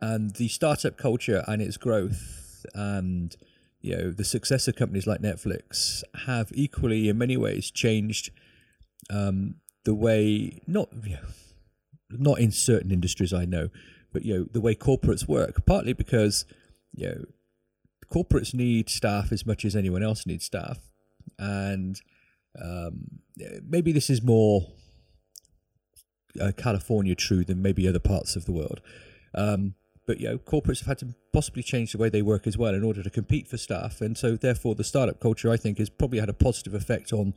and 0.00 0.34
the 0.36 0.48
startup 0.48 0.98
culture 0.98 1.44
and 1.46 1.62
its 1.62 1.76
growth 1.76 2.66
and 2.74 3.36
you 3.80 3.96
know 3.96 4.10
the 4.10 4.24
success 4.24 4.66
of 4.66 4.76
companies 4.76 5.06
like 5.06 5.20
Netflix 5.20 6.02
have 6.26 6.50
equally 6.54 7.08
in 7.08 7.18
many 7.18 7.36
ways 7.36 7.70
changed 7.70 8.30
um, 9.10 9.56
the 9.84 9.94
way 9.94 10.60
not 10.66 10.88
you 11.04 11.16
know, 11.16 11.28
not 12.10 12.40
in 12.40 12.50
certain 12.50 12.90
industries 12.90 13.32
I 13.32 13.44
know, 13.44 13.68
but 14.12 14.24
you 14.24 14.38
know 14.38 14.46
the 14.52 14.60
way 14.60 14.74
corporates 14.74 15.28
work. 15.28 15.66
Partly 15.66 15.92
because 15.92 16.46
you 16.94 17.08
know 17.08 17.24
corporates 18.08 18.54
need 18.54 18.88
staff 18.88 19.32
as 19.32 19.46
much 19.46 19.64
as 19.64 19.76
anyone 19.76 20.02
else 20.02 20.26
needs 20.26 20.44
staff, 20.44 20.78
and 21.38 22.00
um, 22.60 23.20
maybe 23.66 23.92
this 23.92 24.10
is 24.10 24.22
more 24.22 24.66
uh, 26.40 26.52
California 26.56 27.14
true 27.14 27.44
than 27.44 27.62
maybe 27.62 27.88
other 27.88 27.98
parts 27.98 28.36
of 28.36 28.44
the 28.44 28.52
world. 28.52 28.80
Um, 29.34 29.74
but 30.06 30.20
you 30.20 30.28
know, 30.28 30.38
corporates 30.38 30.80
have 30.80 30.88
had 30.88 30.98
to 30.98 31.14
possibly 31.32 31.62
change 31.62 31.92
the 31.92 31.98
way 31.98 32.08
they 32.08 32.22
work 32.22 32.46
as 32.46 32.58
well 32.58 32.74
in 32.74 32.84
order 32.84 33.02
to 33.02 33.10
compete 33.10 33.48
for 33.48 33.56
staff, 33.56 34.00
and 34.00 34.16
so 34.16 34.36
therefore 34.36 34.74
the 34.74 34.84
startup 34.84 35.20
culture 35.20 35.50
I 35.50 35.56
think 35.56 35.78
has 35.78 35.90
probably 35.90 36.20
had 36.20 36.28
a 36.28 36.34
positive 36.34 36.74
effect 36.74 37.12
on 37.12 37.34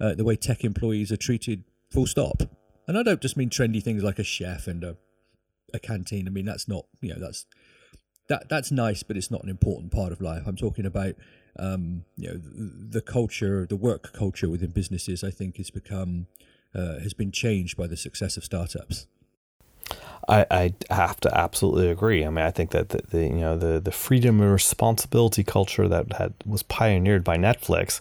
uh, 0.00 0.14
the 0.14 0.24
way 0.24 0.36
tech 0.36 0.64
employees 0.64 1.10
are 1.12 1.16
treated. 1.16 1.64
Full 1.90 2.06
stop. 2.06 2.42
And 2.86 2.96
I 2.96 3.02
don't 3.02 3.20
just 3.20 3.36
mean 3.36 3.50
trendy 3.50 3.82
things 3.82 4.02
like 4.02 4.18
a 4.18 4.24
chef 4.24 4.66
and 4.66 4.84
a 4.84 4.96
a 5.72 5.78
canteen. 5.78 6.26
I 6.26 6.30
mean 6.30 6.44
that's 6.44 6.68
not 6.68 6.86
you 7.00 7.12
know 7.14 7.20
that's 7.20 7.46
that 8.30 8.48
that's 8.48 8.70
nice, 8.70 9.02
but 9.02 9.16
it's 9.16 9.30
not 9.30 9.42
an 9.42 9.50
important 9.50 9.92
part 9.92 10.12
of 10.12 10.20
life. 10.20 10.44
I'm 10.46 10.56
talking 10.56 10.86
about 10.86 11.16
um, 11.58 12.04
you 12.16 12.28
know 12.28 12.36
the, 12.36 12.98
the, 12.98 13.00
culture, 13.02 13.66
the 13.66 13.76
work 13.76 14.12
culture 14.14 14.48
within 14.48 14.70
businesses. 14.70 15.22
I 15.22 15.30
think 15.30 15.58
has 15.58 15.70
become 15.70 16.28
uh, 16.74 17.00
has 17.00 17.12
been 17.12 17.32
changed 17.32 17.76
by 17.76 17.86
the 17.88 17.96
success 17.96 18.36
of 18.36 18.44
startups. 18.44 19.06
I, 20.28 20.46
I 20.50 20.94
have 20.94 21.18
to 21.20 21.36
absolutely 21.36 21.90
agree. 21.90 22.24
I 22.24 22.30
mean, 22.30 22.44
I 22.44 22.52
think 22.52 22.70
that 22.70 22.90
the, 22.90 23.02
the 23.10 23.24
you 23.24 23.40
know 23.40 23.58
the 23.58 23.80
the 23.80 23.92
freedom 23.92 24.40
and 24.40 24.52
responsibility 24.52 25.42
culture 25.42 25.88
that 25.88 26.12
had 26.12 26.34
was 26.46 26.62
pioneered 26.62 27.24
by 27.24 27.36
Netflix 27.36 28.00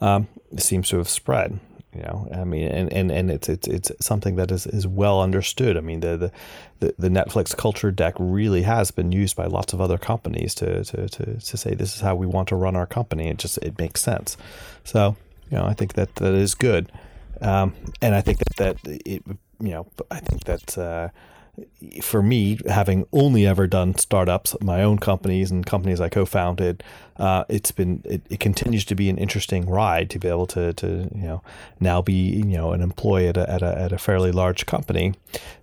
um, 0.00 0.26
seems 0.56 0.88
to 0.88 0.96
have 0.96 1.08
spread. 1.08 1.60
You 1.96 2.02
know, 2.02 2.28
I 2.34 2.44
mean, 2.44 2.68
and, 2.68 2.92
and, 2.92 3.10
and 3.10 3.30
it's 3.30 3.48
it's 3.48 3.66
it's 3.66 3.90
something 4.00 4.36
that 4.36 4.50
is, 4.50 4.66
is 4.66 4.86
well 4.86 5.22
understood. 5.22 5.78
I 5.78 5.80
mean, 5.80 6.00
the, 6.00 6.30
the 6.80 6.94
the 6.98 7.08
Netflix 7.08 7.56
culture 7.56 7.90
deck 7.90 8.14
really 8.18 8.62
has 8.62 8.90
been 8.90 9.12
used 9.12 9.34
by 9.34 9.46
lots 9.46 9.72
of 9.72 9.80
other 9.80 9.96
companies 9.96 10.54
to 10.56 10.84
to 10.84 11.08
to 11.08 11.24
to 11.40 11.56
say 11.56 11.74
this 11.74 11.94
is 11.94 12.02
how 12.02 12.14
we 12.14 12.26
want 12.26 12.48
to 12.48 12.56
run 12.56 12.76
our 12.76 12.86
company. 12.86 13.28
It 13.28 13.38
just 13.38 13.56
it 13.58 13.78
makes 13.78 14.02
sense. 14.02 14.36
So 14.84 15.16
you 15.50 15.56
know, 15.56 15.64
I 15.64 15.72
think 15.72 15.94
that 15.94 16.16
that 16.16 16.34
is 16.34 16.54
good, 16.54 16.92
um, 17.40 17.72
and 18.02 18.14
I 18.14 18.20
think 18.20 18.38
that 18.38 18.56
that 18.56 19.00
it 19.06 19.22
you 19.58 19.70
know, 19.70 19.86
I 20.10 20.20
think 20.20 20.44
that. 20.44 20.76
Uh, 20.76 21.08
for 22.02 22.22
me, 22.22 22.58
having 22.68 23.06
only 23.12 23.46
ever 23.46 23.66
done 23.66 23.96
startups, 23.96 24.56
my 24.60 24.82
own 24.82 24.98
companies 24.98 25.50
and 25.50 25.64
companies 25.64 26.00
I 26.00 26.08
co-founded, 26.08 26.82
uh, 27.16 27.44
it's 27.48 27.70
been 27.70 28.02
it, 28.04 28.22
it, 28.28 28.40
continues 28.40 28.84
to 28.86 28.94
be 28.94 29.08
an 29.08 29.16
interesting 29.16 29.66
ride 29.66 30.10
to 30.10 30.18
be 30.18 30.28
able 30.28 30.46
to 30.48 30.74
to 30.74 31.08
you 31.14 31.22
know 31.22 31.42
now 31.80 32.02
be 32.02 32.12
you 32.12 32.44
know 32.44 32.72
an 32.72 32.82
employee 32.82 33.28
at 33.28 33.36
a, 33.36 33.50
at 33.50 33.62
a, 33.62 33.78
at 33.78 33.92
a 33.92 33.98
fairly 33.98 34.32
large 34.32 34.66
company, 34.66 35.14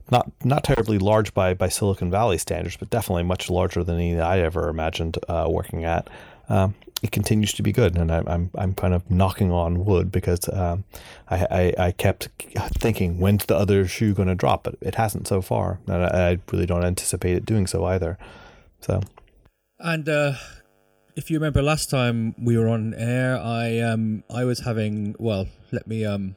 not 0.10 0.32
not 0.44 0.64
terribly 0.64 0.98
large 0.98 1.34
by 1.34 1.54
by 1.54 1.70
Silicon 1.70 2.10
Valley 2.10 2.38
standards, 2.38 2.78
but 2.78 2.90
definitely 2.90 3.24
much 3.24 3.50
larger 3.50 3.84
than 3.84 3.96
any 3.96 4.20
I 4.20 4.40
ever 4.40 4.70
imagined 4.70 5.18
uh, 5.30 5.48
working 5.48 5.84
at. 5.84 6.10
Um, 6.50 6.76
it 7.02 7.12
continues 7.12 7.54
to 7.54 7.64
be 7.64 7.72
good, 7.72 7.98
and 7.98 8.12
I, 8.12 8.24
I'm 8.28 8.50
I'm 8.56 8.74
kind 8.74 8.94
of 8.94 9.10
knocking 9.12 9.52
on 9.52 9.84
wood 9.86 10.12
because 10.12 10.48
um, 10.50 10.86
I, 11.30 11.74
I, 11.78 11.86
I 11.88 11.92
kept 11.92 12.30
thinking 12.80 13.20
when's 13.20 13.46
the 13.46 13.56
other 13.56 13.88
shoe 13.88 14.14
going 14.14 14.30
to 14.30 14.36
drop, 14.36 14.64
but 14.64 14.76
it 14.82 14.96
hasn't 14.96 15.28
so 15.28 15.42
far, 15.42 15.80
and 15.88 16.04
I, 16.04 16.32
I, 16.32 16.40
really 16.52 16.66
don't 16.66 16.86
anticipate 16.86 17.36
it 17.36 17.46
doing 17.46 17.68
so 17.68 17.84
either. 17.86 18.18
So, 18.80 19.02
and 19.80 20.08
uh, 20.08 20.34
if 21.16 21.30
you 21.30 21.38
remember 21.38 21.62
last 21.62 21.90
time 21.90 22.36
we 22.42 22.58
were 22.58 22.70
on 22.70 22.94
air, 22.94 23.38
I 23.38 23.80
um 23.80 24.24
I 24.34 24.46
was 24.46 24.62
having 24.62 25.16
well, 25.20 25.48
let 25.72 25.88
me 25.88 26.06
um 26.06 26.36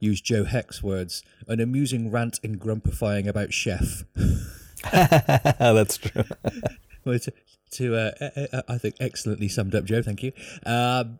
use 0.00 0.20
Joe 0.20 0.44
Heck's 0.44 0.82
words, 0.82 1.22
an 1.46 1.60
amusing 1.60 2.10
rant 2.10 2.40
and 2.42 2.60
grumpifying 2.60 3.28
about 3.28 3.52
Chef. 3.52 4.04
That's 4.92 5.98
true. 5.98 6.24
well, 7.04 7.18
to, 7.18 7.32
to 7.72 7.96
uh, 7.96 8.62
I 8.68 8.78
think 8.78 8.96
excellently 9.00 9.48
summed 9.48 9.74
up, 9.74 9.84
Joe. 9.84 10.02
Thank 10.02 10.22
you. 10.22 10.32
Um, 10.66 11.18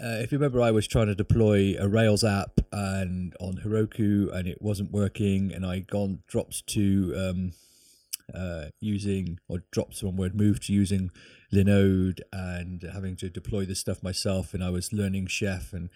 uh, 0.00 0.20
if 0.20 0.30
you 0.30 0.38
remember, 0.38 0.60
I 0.60 0.70
was 0.70 0.86
trying 0.86 1.08
to 1.08 1.14
deploy 1.14 1.74
a 1.78 1.88
Rails 1.88 2.22
app 2.22 2.60
and 2.70 3.34
on 3.40 3.62
Heroku, 3.64 4.32
and 4.32 4.46
it 4.46 4.62
wasn't 4.62 4.92
working, 4.92 5.52
and 5.52 5.66
I 5.66 5.80
gone 5.80 6.20
dropped 6.28 6.66
to 6.68 7.14
um, 7.16 7.52
uh, 8.32 8.66
using 8.80 9.40
or 9.48 9.64
dropped 9.72 10.00
one 10.02 10.16
word, 10.16 10.36
moved 10.36 10.64
to 10.64 10.72
using 10.72 11.10
Linode 11.52 12.20
and 12.32 12.82
having 12.92 13.16
to 13.16 13.28
deploy 13.28 13.64
this 13.64 13.80
stuff 13.80 14.02
myself, 14.02 14.54
and 14.54 14.62
I 14.62 14.70
was 14.70 14.92
learning 14.92 15.26
Chef 15.26 15.72
and. 15.72 15.90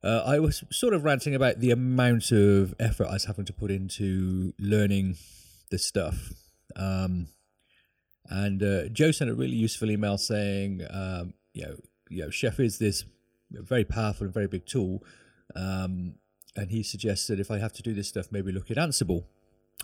Uh, 0.00 0.22
I 0.24 0.38
was 0.38 0.62
sort 0.70 0.94
of 0.94 1.02
ranting 1.02 1.34
about 1.34 1.58
the 1.58 1.72
amount 1.72 2.30
of 2.30 2.72
effort 2.78 3.08
I 3.08 3.14
was 3.14 3.24
having 3.24 3.46
to 3.46 3.52
put 3.52 3.72
into 3.72 4.54
learning 4.56 5.16
this 5.72 5.84
stuff. 5.84 6.30
Um, 6.76 7.26
and 8.28 8.62
uh, 8.62 8.88
Joe 8.88 9.10
sent 9.10 9.30
a 9.30 9.34
really 9.34 9.56
useful 9.56 9.90
email 9.90 10.18
saying, 10.18 10.82
um, 10.90 11.34
you 11.54 11.62
know, 11.62 11.76
you 12.10 12.22
know, 12.22 12.30
Chef 12.30 12.60
is 12.60 12.78
this 12.78 13.04
very 13.50 13.84
powerful 13.84 14.24
and 14.24 14.34
very 14.34 14.46
big 14.46 14.66
tool. 14.66 15.02
Um, 15.54 16.14
and 16.56 16.70
he 16.70 16.82
suggested 16.82 17.40
if 17.40 17.50
I 17.50 17.58
have 17.58 17.72
to 17.74 17.82
do 17.82 17.94
this 17.94 18.08
stuff, 18.08 18.28
maybe 18.30 18.52
look 18.52 18.70
at 18.70 18.76
Ansible, 18.76 19.24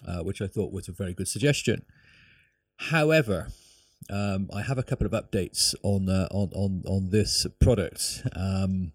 uh, 0.07 0.19
which 0.19 0.43
I 0.43 0.47
thought 0.47 0.73
was 0.73 0.89
a 0.89 0.93
very 0.93 1.15
good 1.15 1.29
suggestion. 1.29 1.85
However, 2.77 3.49
um, 4.11 4.51
I 4.53 4.63
have 4.63 4.79
a 4.79 4.83
couple 4.83 5.07
of 5.07 5.13
updates 5.13 5.75
on 5.83 6.09
uh, 6.09 6.29
on 6.31 6.51
on 6.55 6.83
on 6.87 7.11
this 7.11 7.47
product. 7.61 8.23
Um, 8.37 8.93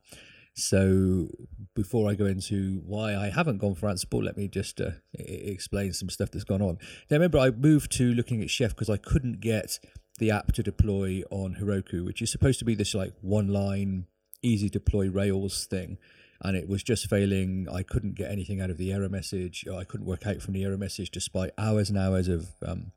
so 0.60 1.30
before 1.76 2.10
I 2.10 2.16
go 2.16 2.26
into 2.26 2.82
why 2.86 3.16
I 3.16 3.30
haven't 3.30 3.58
gone 3.58 3.76
for 3.76 3.90
Ansible, 3.90 4.24
let 4.24 4.38
me 4.38 4.48
just 4.48 4.82
uh, 4.82 4.92
explain 5.14 5.94
some 5.94 6.10
stuff 6.10 6.32
that's 6.32 6.44
gone 6.44 6.62
on. 6.62 6.78
Now, 7.10 7.16
remember, 7.16 7.40
I 7.40 7.52
moved 7.52 7.92
to 7.94 8.14
looking 8.14 8.42
at 8.42 8.50
Chef 8.50 8.72
because 8.72 8.90
I 8.90 8.98
couldn't 8.98 9.40
get 9.40 9.80
the 10.20 10.32
app 10.32 10.52
to 10.54 10.64
deploy 10.64 11.24
on 11.32 11.56
Heroku, 11.56 12.06
which 12.06 12.22
is 12.22 12.32
supposed 12.32 12.60
to 12.60 12.66
be 12.66 12.76
this 12.76 12.94
like 12.94 13.14
one 13.22 13.48
line, 13.48 14.06
easy 14.42 14.70
deploy 14.70 15.10
Rails 15.10 15.66
thing. 15.66 15.98
And 16.42 16.56
it 16.56 16.70
was 16.70 16.84
just 16.84 17.10
failing. 17.10 17.68
I 17.72 17.84
couldn't 17.84 18.16
get 18.16 18.32
anything 18.32 18.62
out 18.62 18.70
of 18.70 18.78
the 18.78 18.94
error 18.94 19.10
message. 19.10 19.66
I 19.68 19.84
couldn't 19.84 20.06
work 20.06 20.26
out 20.26 20.42
from 20.42 20.54
the 20.54 20.64
error 20.64 20.78
message 20.78 21.12
despite 21.12 21.52
hours 21.58 21.90
and 21.90 21.98
hours 21.98 22.28
of 22.30 22.50
um, 22.66 22.92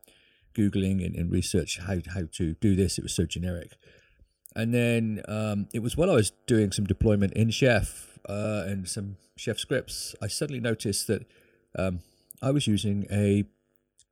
Googling 0.54 1.04
and, 1.04 1.16
and 1.16 1.30
research 1.30 1.80
how, 1.80 1.96
how 2.14 2.22
to 2.32 2.54
do 2.54 2.76
this. 2.76 2.98
It 2.98 3.02
was 3.02 3.14
so 3.14 3.24
generic. 3.24 3.72
And 4.54 4.74
then 4.74 5.22
um, 5.28 5.68
it 5.72 5.80
was 5.80 5.96
while 5.96 6.10
I 6.10 6.14
was 6.14 6.32
doing 6.46 6.72
some 6.72 6.84
deployment 6.84 7.32
in 7.32 7.50
Chef 7.50 8.18
uh, 8.28 8.64
and 8.66 8.88
some 8.88 9.16
Chef 9.36 9.58
scripts, 9.58 10.14
I 10.20 10.28
suddenly 10.28 10.60
noticed 10.60 11.06
that 11.06 11.26
um, 11.78 12.00
I 12.42 12.50
was 12.50 12.66
using 12.66 13.06
a 13.10 13.44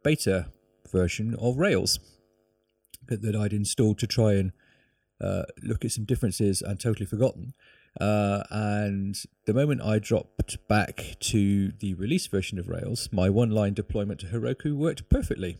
beta 0.02 0.46
version 0.90 1.34
of 1.38 1.58
Rails 1.58 1.98
that, 3.06 3.22
that 3.22 3.36
I'd 3.36 3.52
installed 3.52 3.98
to 3.98 4.06
try 4.06 4.34
and 4.34 4.52
uh, 5.20 5.42
look 5.62 5.84
at 5.84 5.92
some 5.92 6.04
differences 6.04 6.62
and 6.62 6.80
totally 6.80 7.06
forgotten. 7.06 7.52
Uh, 8.00 8.44
and 8.50 9.16
the 9.46 9.54
moment 9.54 9.82
I 9.82 9.98
dropped 9.98 10.56
back 10.68 11.16
to 11.20 11.72
the 11.80 11.94
release 11.94 12.26
version 12.26 12.58
of 12.58 12.68
Rails, 12.68 13.08
my 13.12 13.28
one 13.28 13.50
line 13.50 13.74
deployment 13.74 14.20
to 14.20 14.26
Heroku 14.26 14.74
worked 14.74 15.08
perfectly. 15.08 15.58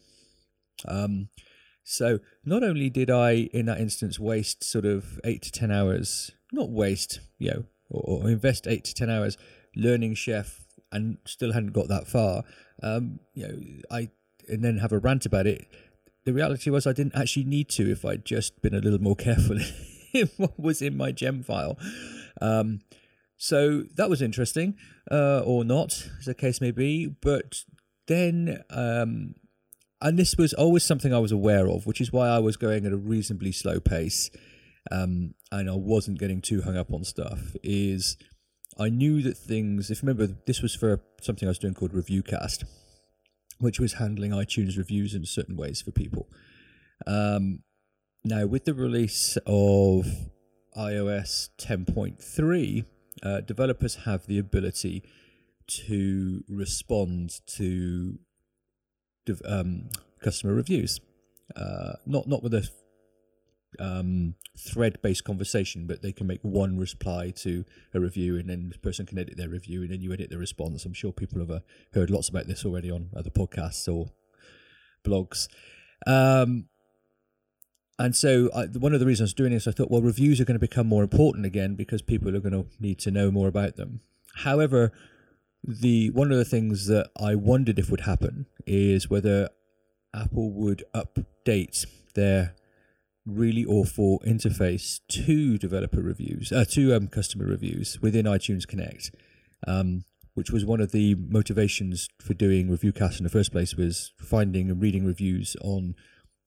Um, 0.86 1.28
so 1.84 2.20
not 2.44 2.62
only 2.62 2.90
did 2.90 3.10
I, 3.10 3.48
in 3.52 3.66
that 3.66 3.80
instance, 3.80 4.18
waste 4.18 4.64
sort 4.64 4.84
of 4.84 5.20
eight 5.24 5.42
to 5.42 5.52
ten 5.52 5.70
hours, 5.70 6.32
not 6.52 6.70
waste, 6.70 7.20
you 7.38 7.50
know, 7.50 7.64
or, 7.88 8.22
or 8.22 8.30
invest 8.30 8.66
eight 8.66 8.84
to 8.84 8.94
ten 8.94 9.10
hours 9.10 9.36
learning 9.76 10.14
Chef 10.14 10.66
and 10.92 11.18
still 11.24 11.52
hadn't 11.52 11.72
got 11.72 11.88
that 11.88 12.08
far, 12.08 12.42
um, 12.82 13.20
you 13.34 13.46
know, 13.46 13.58
I 13.90 14.10
and 14.48 14.64
then 14.64 14.78
have 14.78 14.92
a 14.92 14.98
rant 14.98 15.26
about 15.26 15.46
it. 15.46 15.66
The 16.24 16.32
reality 16.32 16.70
was 16.70 16.86
I 16.86 16.92
didn't 16.92 17.16
actually 17.16 17.44
need 17.44 17.68
to 17.70 17.90
if 17.90 18.04
I'd 18.04 18.24
just 18.24 18.60
been 18.62 18.74
a 18.74 18.80
little 18.80 19.00
more 19.00 19.16
careful 19.16 19.58
in 20.12 20.28
what 20.36 20.58
was 20.58 20.82
in 20.82 20.96
my 20.96 21.12
gem 21.12 21.42
file. 21.42 21.78
Um, 22.40 22.80
so 23.36 23.84
that 23.94 24.10
was 24.10 24.20
interesting, 24.20 24.76
uh, 25.10 25.40
or 25.40 25.64
not, 25.64 26.08
as 26.18 26.26
the 26.26 26.34
case 26.34 26.60
may 26.60 26.72
be. 26.72 27.06
But 27.06 27.64
then 28.06 28.62
um, 28.68 29.34
and 30.02 30.18
this 30.18 30.36
was 30.36 30.52
always 30.54 30.84
something 30.84 31.12
I 31.12 31.18
was 31.18 31.32
aware 31.32 31.68
of, 31.68 31.86
which 31.86 32.00
is 32.00 32.12
why 32.12 32.28
I 32.28 32.38
was 32.38 32.56
going 32.56 32.86
at 32.86 32.92
a 32.92 32.96
reasonably 32.96 33.52
slow 33.52 33.80
pace, 33.80 34.30
um, 34.90 35.34
and 35.52 35.68
I 35.68 35.74
wasn't 35.74 36.18
getting 36.18 36.40
too 36.40 36.62
hung 36.62 36.76
up 36.76 36.92
on 36.92 37.04
stuff. 37.04 37.54
Is 37.62 38.16
I 38.78 38.88
knew 38.88 39.22
that 39.22 39.36
things. 39.36 39.90
If 39.90 40.02
you 40.02 40.08
remember, 40.08 40.34
this 40.46 40.62
was 40.62 40.74
for 40.74 41.00
something 41.20 41.46
I 41.46 41.50
was 41.50 41.58
doing 41.58 41.74
called 41.74 41.92
Reviewcast, 41.92 42.64
which 43.58 43.78
was 43.78 43.94
handling 43.94 44.30
iTunes 44.30 44.78
reviews 44.78 45.14
in 45.14 45.24
certain 45.26 45.56
ways 45.56 45.82
for 45.82 45.90
people. 45.90 46.28
Um, 47.06 47.60
now, 48.24 48.46
with 48.46 48.64
the 48.64 48.74
release 48.74 49.36
of 49.46 50.06
iOS 50.76 51.50
10.3, 51.58 52.84
uh, 53.22 53.40
developers 53.40 53.96
have 54.06 54.26
the 54.26 54.38
ability 54.38 55.02
to 55.66 56.42
respond 56.48 57.40
to 57.46 58.18
um, 59.44 59.88
customer 60.22 60.54
reviews. 60.54 61.00
Uh, 61.56 61.94
not 62.06 62.28
not 62.28 62.42
with 62.42 62.54
a 62.54 62.68
um, 63.78 64.34
thread-based 64.58 65.24
conversation, 65.24 65.86
but 65.86 66.02
they 66.02 66.12
can 66.12 66.26
make 66.26 66.40
one 66.42 66.78
reply 66.78 67.30
to 67.30 67.64
a 67.94 68.00
review, 68.00 68.36
and 68.36 68.48
then 68.48 68.70
the 68.70 68.78
person 68.78 69.06
can 69.06 69.18
edit 69.18 69.36
their 69.36 69.48
review, 69.48 69.82
and 69.82 69.90
then 69.90 70.00
you 70.00 70.12
edit 70.12 70.30
the 70.30 70.38
response. 70.38 70.84
I'm 70.84 70.92
sure 70.92 71.12
people 71.12 71.40
have 71.40 71.50
uh, 71.50 71.60
heard 71.94 72.10
lots 72.10 72.28
about 72.28 72.46
this 72.46 72.64
already 72.64 72.90
on 72.90 73.10
other 73.16 73.30
podcasts 73.30 73.92
or 73.92 74.10
blogs. 75.04 75.48
Um, 76.06 76.66
and 77.98 78.16
so, 78.16 78.50
I, 78.54 78.66
one 78.66 78.94
of 78.94 79.00
the 79.00 79.06
reasons 79.06 79.20
I 79.20 79.30
was 79.30 79.34
doing 79.34 79.52
this, 79.52 79.68
I 79.68 79.72
thought, 79.72 79.90
well, 79.90 80.02
reviews 80.02 80.40
are 80.40 80.44
going 80.44 80.58
to 80.58 80.58
become 80.58 80.86
more 80.86 81.02
important 81.02 81.44
again 81.44 81.74
because 81.74 82.00
people 82.02 82.34
are 82.34 82.40
going 82.40 82.52
to 82.52 82.66
need 82.80 82.98
to 83.00 83.10
know 83.10 83.30
more 83.30 83.48
about 83.48 83.76
them. 83.76 84.00
However, 84.36 84.92
the 85.62 86.10
one 86.10 86.32
of 86.32 86.38
the 86.38 86.44
things 86.44 86.86
that 86.86 87.10
I 87.16 87.34
wondered 87.34 87.78
if 87.78 87.90
would 87.90 88.02
happen 88.02 88.46
is 88.66 89.10
whether 89.10 89.50
Apple 90.14 90.50
would 90.52 90.84
update 90.94 91.86
their 92.14 92.54
really 93.26 93.64
awful 93.64 94.20
interface 94.26 95.00
to 95.08 95.58
developer 95.58 96.00
reviews, 96.00 96.50
uh, 96.50 96.64
to 96.70 96.94
um, 96.94 97.08
customer 97.08 97.44
reviews 97.44 98.00
within 98.00 98.24
iTunes 98.26 98.66
Connect, 98.66 99.14
um, 99.66 100.04
which 100.34 100.50
was 100.50 100.64
one 100.64 100.80
of 100.80 100.92
the 100.92 101.14
motivations 101.14 102.08
for 102.20 102.34
doing 102.34 102.68
Reviewcast 102.68 103.18
in 103.18 103.24
the 103.24 103.30
first 103.30 103.52
place. 103.52 103.74
Was 103.76 104.12
finding 104.18 104.70
and 104.70 104.80
reading 104.80 105.04
reviews 105.04 105.56
on 105.60 105.94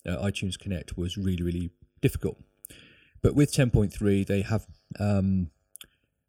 uh, 0.08 0.17
iTunes 0.17 0.58
Connect 0.58 0.97
was 0.97 1.17
really 1.17 1.43
really 1.43 1.69
difficult. 2.02 2.38
But 3.21 3.36
with 3.36 3.54
10.3, 3.54 4.28
they 4.28 4.41
have 4.41 4.67
um, 4.99 5.49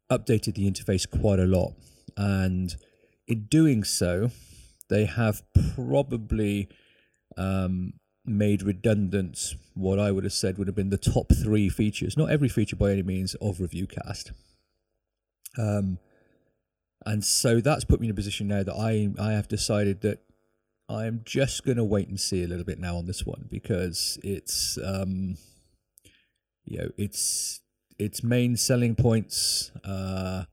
updated 0.09 0.55
the 0.55 0.71
interface 0.71 1.11
quite 1.11 1.41
a 1.41 1.45
lot 1.45 1.73
and 2.17 2.75
in 3.27 3.47
doing 3.47 3.85
so, 3.85 4.31
they 4.89 5.07
have 5.07 5.43
probably 5.75 6.69
um, 7.37 7.95
made 8.25 8.63
redundant 8.63 9.55
what 9.75 9.99
I 9.99 10.11
would 10.11 10.25
have 10.25 10.33
said 10.33 10.57
would 10.59 10.69
have 10.69 10.77
been 10.77 10.91
the 10.91 10.99
top 10.99 11.33
three 11.33 11.69
features. 11.69 12.17
Not 12.17 12.31
every 12.31 12.49
feature 12.49 12.77
by 12.77 12.93
any 12.93 13.03
means 13.03 13.35
of 13.37 13.59
Reviewcast. 13.59 14.33
Um, 15.59 15.99
and 17.05 17.25
so 17.25 17.61
that's 17.61 17.85
put 17.85 18.01
me 18.01 18.07
in 18.07 18.13
a 18.13 18.15
position 18.15 18.49
now 18.49 18.63
that 18.63 18.75
I 18.75 19.11
I 19.23 19.33
have 19.33 19.47
decided 19.49 20.01
that 20.03 20.21
I 20.89 21.07
am 21.07 21.21
just 21.25 21.65
going 21.65 21.77
to 21.77 21.85
wait 21.85 22.09
and 22.09 22.19
see 22.19 22.43
a 22.43 22.47
little 22.47 22.65
bit 22.65 22.79
now 22.79 22.97
on 22.97 23.07
this 23.07 23.25
one 23.25 23.47
because 23.51 24.19
it's 24.23 24.79
um, 24.83 25.37
you 26.65 26.79
know 26.79 26.89
it's 26.97 27.61
its 27.99 28.23
main 28.23 28.57
selling 28.57 28.95
points. 28.95 29.71
Uh, 29.85 30.45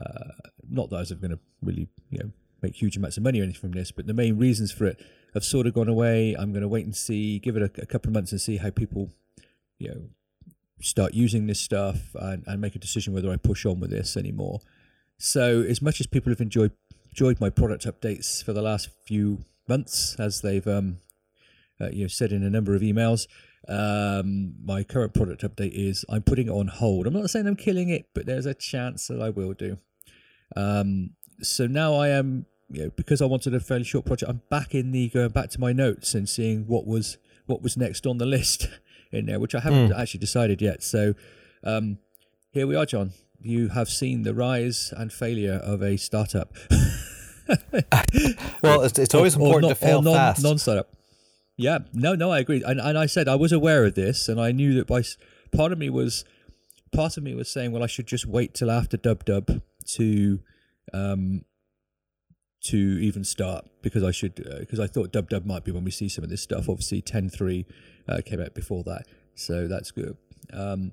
uh, 0.00 0.50
not 0.68 0.90
that 0.90 0.96
I 0.96 1.00
was 1.00 1.12
going 1.12 1.30
to 1.30 1.38
really, 1.62 1.88
you 2.10 2.18
know, 2.18 2.30
make 2.62 2.74
huge 2.74 2.96
amounts 2.96 3.16
of 3.16 3.22
money 3.22 3.40
or 3.40 3.44
anything 3.44 3.60
from 3.60 3.72
this, 3.72 3.90
but 3.90 4.06
the 4.06 4.14
main 4.14 4.36
reasons 4.38 4.72
for 4.72 4.86
it 4.86 5.00
have 5.34 5.44
sort 5.44 5.66
of 5.66 5.74
gone 5.74 5.88
away. 5.88 6.34
I'm 6.38 6.52
going 6.52 6.62
to 6.62 6.68
wait 6.68 6.84
and 6.84 6.96
see, 6.96 7.38
give 7.38 7.56
it 7.56 7.62
a, 7.62 7.82
a 7.82 7.86
couple 7.86 8.08
of 8.08 8.14
months 8.14 8.32
and 8.32 8.40
see 8.40 8.56
how 8.56 8.70
people, 8.70 9.10
you 9.78 9.88
know, 9.88 10.00
start 10.80 11.14
using 11.14 11.46
this 11.46 11.60
stuff 11.60 12.14
and, 12.14 12.44
and 12.46 12.60
make 12.60 12.74
a 12.74 12.78
decision 12.78 13.12
whether 13.12 13.30
I 13.30 13.36
push 13.36 13.66
on 13.66 13.80
with 13.80 13.90
this 13.90 14.16
anymore. 14.16 14.60
So, 15.18 15.62
as 15.62 15.82
much 15.82 16.00
as 16.00 16.06
people 16.06 16.30
have 16.30 16.40
enjoyed 16.40 16.72
enjoyed 17.10 17.40
my 17.40 17.50
product 17.50 17.84
updates 17.84 18.44
for 18.44 18.52
the 18.52 18.62
last 18.62 18.90
few 19.04 19.44
months, 19.68 20.14
as 20.20 20.40
they've 20.42 20.66
um, 20.66 20.98
uh, 21.80 21.88
you 21.90 22.02
know 22.02 22.08
said 22.08 22.32
in 22.32 22.44
a 22.44 22.50
number 22.50 22.74
of 22.74 22.82
emails, 22.82 23.26
Um, 23.66 24.54
my 24.64 24.82
current 24.82 25.14
product 25.14 25.42
update 25.42 25.72
is 25.72 26.04
I'm 26.08 26.22
putting 26.22 26.48
it 26.48 26.52
on 26.52 26.68
hold. 26.68 27.06
I'm 27.06 27.14
not 27.14 27.30
saying 27.30 27.46
I'm 27.46 27.56
killing 27.56 27.88
it, 27.88 28.08
but 28.14 28.26
there's 28.26 28.46
a 28.46 28.54
chance 28.54 29.06
that 29.08 29.20
I 29.20 29.30
will 29.30 29.52
do. 29.52 29.78
Um, 30.56 31.10
so 31.40 31.66
now 31.66 31.94
I 31.94 32.08
am, 32.08 32.46
you 32.70 32.84
know, 32.84 32.90
because 32.96 33.20
I 33.20 33.26
wanted 33.26 33.54
a 33.54 33.60
fairly 33.60 33.84
short 33.84 34.06
project, 34.06 34.30
I'm 34.30 34.42
back 34.50 34.74
in 34.74 34.92
the 34.92 35.08
going 35.08 35.30
back 35.30 35.50
to 35.50 35.60
my 35.60 35.72
notes 35.72 36.14
and 36.14 36.28
seeing 36.28 36.66
what 36.66 36.86
was 36.86 37.18
what 37.46 37.62
was 37.62 37.76
next 37.76 38.06
on 38.06 38.18
the 38.18 38.26
list 38.26 38.68
in 39.12 39.26
there, 39.26 39.40
which 39.40 39.54
I 39.54 39.60
haven't 39.60 39.90
mm. 39.90 39.98
actually 39.98 40.20
decided 40.20 40.62
yet. 40.62 40.82
So 40.82 41.14
um, 41.64 41.98
here 42.50 42.66
we 42.66 42.76
are, 42.76 42.86
John. 42.86 43.12
You 43.40 43.68
have 43.68 43.88
seen 43.88 44.22
the 44.22 44.34
rise 44.34 44.92
and 44.96 45.12
failure 45.12 45.60
of 45.62 45.82
a 45.82 45.96
startup. 45.96 46.54
well, 48.62 48.82
it's, 48.82 48.98
it's 48.98 49.14
always 49.14 49.36
or, 49.36 49.40
important 49.40 49.64
or 49.64 49.68
not, 49.68 49.68
to 49.68 49.74
fail 49.74 50.02
non, 50.02 50.14
fast. 50.14 50.42
Non-startup. 50.42 50.88
Yeah, 51.58 51.78
no, 51.92 52.14
no, 52.14 52.30
I 52.30 52.38
agree, 52.38 52.62
and 52.64 52.80
and 52.80 52.96
I 52.96 53.06
said 53.06 53.26
I 53.26 53.34
was 53.34 53.50
aware 53.50 53.84
of 53.84 53.96
this, 53.96 54.28
and 54.28 54.40
I 54.40 54.52
knew 54.52 54.74
that 54.74 54.86
by 54.86 55.02
part 55.50 55.72
of 55.72 55.78
me 55.78 55.90
was 55.90 56.24
part 56.92 57.16
of 57.16 57.24
me 57.24 57.34
was 57.34 57.50
saying, 57.50 57.72
well, 57.72 57.82
I 57.82 57.88
should 57.88 58.06
just 58.06 58.26
wait 58.26 58.54
till 58.54 58.70
after 58.70 58.96
Dub 58.96 59.24
Dub 59.24 59.60
to 59.96 60.40
um 60.94 61.44
to 62.60 62.76
even 62.76 63.24
start 63.24 63.66
because 63.82 64.04
I 64.04 64.12
should 64.12 64.36
because 64.60 64.78
uh, 64.78 64.84
I 64.84 64.86
thought 64.86 65.12
Dub 65.12 65.28
Dub 65.28 65.44
might 65.44 65.64
be 65.64 65.72
when 65.72 65.82
we 65.82 65.90
see 65.90 66.08
some 66.08 66.22
of 66.22 66.30
this 66.30 66.42
stuff. 66.42 66.68
Obviously, 66.68 67.02
ten 67.02 67.28
three 67.28 67.66
uh, 68.08 68.20
came 68.24 68.40
out 68.40 68.54
before 68.54 68.84
that, 68.84 69.06
so 69.34 69.66
that's 69.66 69.90
good. 69.90 70.16
Um, 70.52 70.92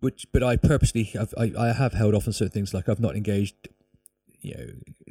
which, 0.00 0.26
but 0.32 0.42
I 0.42 0.56
purposely 0.56 1.10
I've, 1.18 1.32
I 1.38 1.50
I 1.58 1.72
have 1.72 1.94
held 1.94 2.14
off 2.14 2.26
on 2.26 2.34
certain 2.34 2.52
things 2.52 2.74
like 2.74 2.90
I've 2.90 3.00
not 3.00 3.16
engaged 3.16 3.68
you 4.40 4.54
know, 4.54 4.66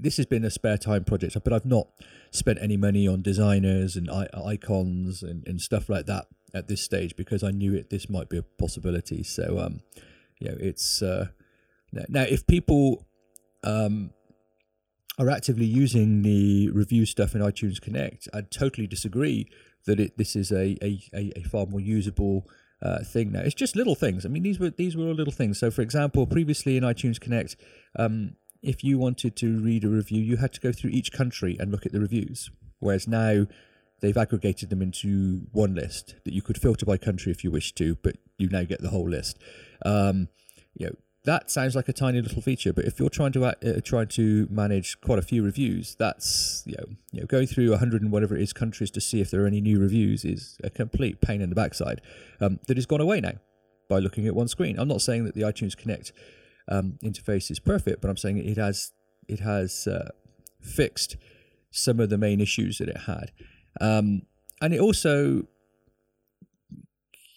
this 0.07 0.15
has 0.15 0.25
been 0.25 0.45
a 0.45 0.49
spare 0.49 0.77
time 0.77 1.03
project, 1.03 1.35
but 1.43 1.51
I've 1.51 1.65
not 1.65 1.89
spent 2.31 2.59
any 2.61 2.77
money 2.77 3.09
on 3.09 3.21
designers 3.21 3.97
and 3.97 4.09
icons 4.09 5.21
and, 5.21 5.45
and 5.45 5.59
stuff 5.59 5.89
like 5.89 6.05
that 6.05 6.27
at 6.53 6.69
this 6.69 6.81
stage 6.81 7.17
because 7.17 7.43
I 7.43 7.51
knew 7.51 7.73
it 7.73 7.89
this 7.89 8.09
might 8.09 8.29
be 8.29 8.37
a 8.37 8.41
possibility. 8.41 9.21
So, 9.21 9.59
um, 9.59 9.81
you 10.39 10.47
know, 10.47 10.55
it's 10.61 11.01
uh, 11.01 11.27
now 11.91 12.21
if 12.21 12.47
people 12.47 13.05
um, 13.65 14.11
are 15.19 15.29
actively 15.29 15.65
using 15.65 16.21
the 16.21 16.69
review 16.69 17.05
stuff 17.05 17.35
in 17.35 17.41
iTunes 17.41 17.81
Connect, 17.81 18.29
I 18.33 18.43
totally 18.43 18.87
disagree 18.87 19.49
that 19.87 19.99
it 19.99 20.17
this 20.17 20.37
is 20.37 20.53
a 20.53 20.77
a, 20.81 21.03
a, 21.13 21.43
far 21.43 21.65
more 21.65 21.81
usable. 21.81 22.47
Uh, 22.79 23.03
thing 23.03 23.31
now. 23.31 23.39
It's 23.39 23.55
just 23.55 23.75
little 23.75 23.95
things. 23.95 24.23
I 24.23 24.29
mean, 24.29 24.43
these 24.43 24.59
were 24.59 24.69
these 24.69 24.95
were 24.95 25.07
all 25.07 25.15
little 25.15 25.33
things. 25.33 25.57
So, 25.57 25.71
for 25.71 25.81
example, 25.81 26.27
previously 26.27 26.77
in 26.77 26.83
iTunes 26.83 27.19
Connect, 27.19 27.55
um, 27.97 28.35
if 28.61 28.83
you 28.83 28.97
wanted 28.97 29.35
to 29.37 29.59
read 29.59 29.83
a 29.83 29.89
review, 29.89 30.21
you 30.21 30.37
had 30.37 30.53
to 30.53 30.61
go 30.61 30.71
through 30.71 30.91
each 30.91 31.11
country 31.11 31.57
and 31.59 31.71
look 31.71 31.85
at 31.85 31.91
the 31.91 31.99
reviews. 31.99 32.49
Whereas 32.79 33.07
now 33.07 33.47
they've 34.01 34.17
aggregated 34.17 34.69
them 34.69 34.81
into 34.81 35.47
one 35.51 35.75
list 35.75 36.15
that 36.25 36.33
you 36.33 36.41
could 36.41 36.59
filter 36.59 36.85
by 36.85 36.97
country 36.97 37.31
if 37.31 37.43
you 37.43 37.51
wish 37.51 37.73
to, 37.73 37.95
but 38.01 38.17
you 38.37 38.49
now 38.49 38.63
get 38.63 38.81
the 38.81 38.89
whole 38.89 39.09
list. 39.09 39.39
Um, 39.85 40.29
you 40.75 40.87
know, 40.87 40.95
that 41.27 41.51
sounds 41.51 41.75
like 41.75 41.89
a 41.89 41.93
tiny 41.93 42.21
little 42.21 42.41
feature, 42.41 42.71
but 42.71 42.85
if 42.85 42.99
you're 42.99 43.09
trying 43.09 43.33
to 43.33 43.45
uh, 43.45 43.81
trying 43.83 44.07
to 44.07 44.47
manage 44.49 45.01
quite 45.01 45.19
a 45.19 45.21
few 45.21 45.43
reviews, 45.43 45.95
that's 45.99 46.63
you 46.65 46.75
know, 46.77 46.85
you 47.11 47.19
know 47.19 47.25
going 47.25 47.47
through 47.47 47.73
a 47.73 47.77
hundred 47.77 48.01
and 48.01 48.11
whatever 48.11 48.35
it 48.35 48.41
is 48.41 48.53
countries 48.53 48.89
to 48.91 49.01
see 49.01 49.19
if 49.19 49.29
there 49.29 49.43
are 49.43 49.47
any 49.47 49.59
new 49.59 49.77
reviews 49.77 50.23
is 50.23 50.57
a 50.63 50.69
complete 50.69 51.19
pain 51.19 51.41
in 51.41 51.49
the 51.49 51.55
backside. 51.55 52.01
Um, 52.39 52.59
that 52.67 52.77
has 52.77 52.85
gone 52.85 53.01
away 53.01 53.19
now 53.19 53.33
by 53.89 53.99
looking 53.99 54.25
at 54.25 54.35
one 54.35 54.47
screen. 54.47 54.79
I'm 54.79 54.87
not 54.87 55.01
saying 55.01 55.25
that 55.25 55.35
the 55.35 55.41
iTunes 55.41 55.75
Connect 55.75 56.13
um, 56.67 56.97
interface 57.03 57.49
is 57.49 57.59
perfect, 57.59 58.01
but 58.01 58.09
I'm 58.09 58.17
saying 58.17 58.37
it 58.37 58.57
has 58.57 58.91
it 59.27 59.39
has 59.39 59.87
uh, 59.87 60.09
fixed 60.61 61.17
some 61.71 61.99
of 61.99 62.09
the 62.09 62.17
main 62.17 62.41
issues 62.41 62.77
that 62.77 62.89
it 62.89 63.01
had, 63.01 63.31
um, 63.79 64.23
and 64.61 64.73
it 64.73 64.79
also 64.79 65.43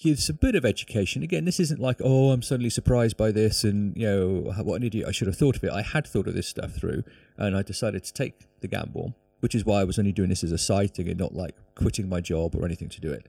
gives 0.02 0.28
a 0.30 0.34
bit 0.34 0.54
of 0.54 0.64
education. 0.64 1.22
Again, 1.22 1.44
this 1.44 1.60
isn't 1.60 1.80
like 1.80 2.00
oh 2.02 2.30
I'm 2.30 2.42
suddenly 2.42 2.70
surprised 2.70 3.16
by 3.16 3.30
this 3.30 3.64
and 3.64 3.96
you 3.96 4.06
know 4.06 4.52
what 4.62 4.76
an 4.76 4.82
idiot 4.82 5.06
I 5.08 5.12
should 5.12 5.26
have 5.26 5.36
thought 5.36 5.56
of 5.56 5.64
it. 5.64 5.70
I 5.70 5.82
had 5.82 6.06
thought 6.06 6.26
of 6.26 6.34
this 6.34 6.48
stuff 6.48 6.72
through, 6.72 7.04
and 7.36 7.56
I 7.56 7.62
decided 7.62 8.04
to 8.04 8.12
take 8.12 8.46
the 8.60 8.68
gamble, 8.68 9.14
which 9.40 9.54
is 9.54 9.64
why 9.64 9.80
I 9.80 9.84
was 9.84 9.98
only 9.98 10.12
doing 10.12 10.30
this 10.30 10.44
as 10.44 10.52
a 10.52 10.58
side 10.58 10.94
thing 10.94 11.08
and 11.08 11.18
not 11.18 11.34
like 11.34 11.54
quitting 11.74 12.08
my 12.08 12.20
job 12.20 12.54
or 12.54 12.64
anything 12.64 12.88
to 12.88 13.00
do 13.00 13.12
it. 13.12 13.26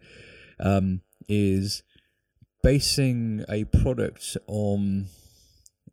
Um, 0.60 1.02
is 1.28 1.84
basing 2.64 3.44
a 3.50 3.64
product 3.66 4.38
on 4.48 5.08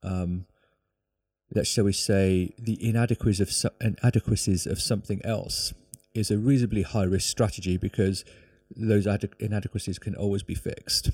um, 0.02 0.46
that 1.50 1.66
shall 1.66 1.84
we 1.84 1.92
say 1.92 2.52
the 2.58 2.76
inadequacies 2.86 3.40
of 3.40 3.50
so- 3.50 3.70
inadequacies 3.80 4.66
of 4.66 4.80
something 4.80 5.20
else 5.24 5.72
is 6.14 6.30
a 6.30 6.38
reasonably 6.38 6.82
high 6.82 7.04
risk 7.04 7.28
strategy 7.28 7.76
because 7.76 8.24
those 8.74 9.06
ad- 9.06 9.34
inadequacies 9.38 9.98
can 9.98 10.14
always 10.14 10.42
be 10.42 10.54
fixed, 10.54 11.10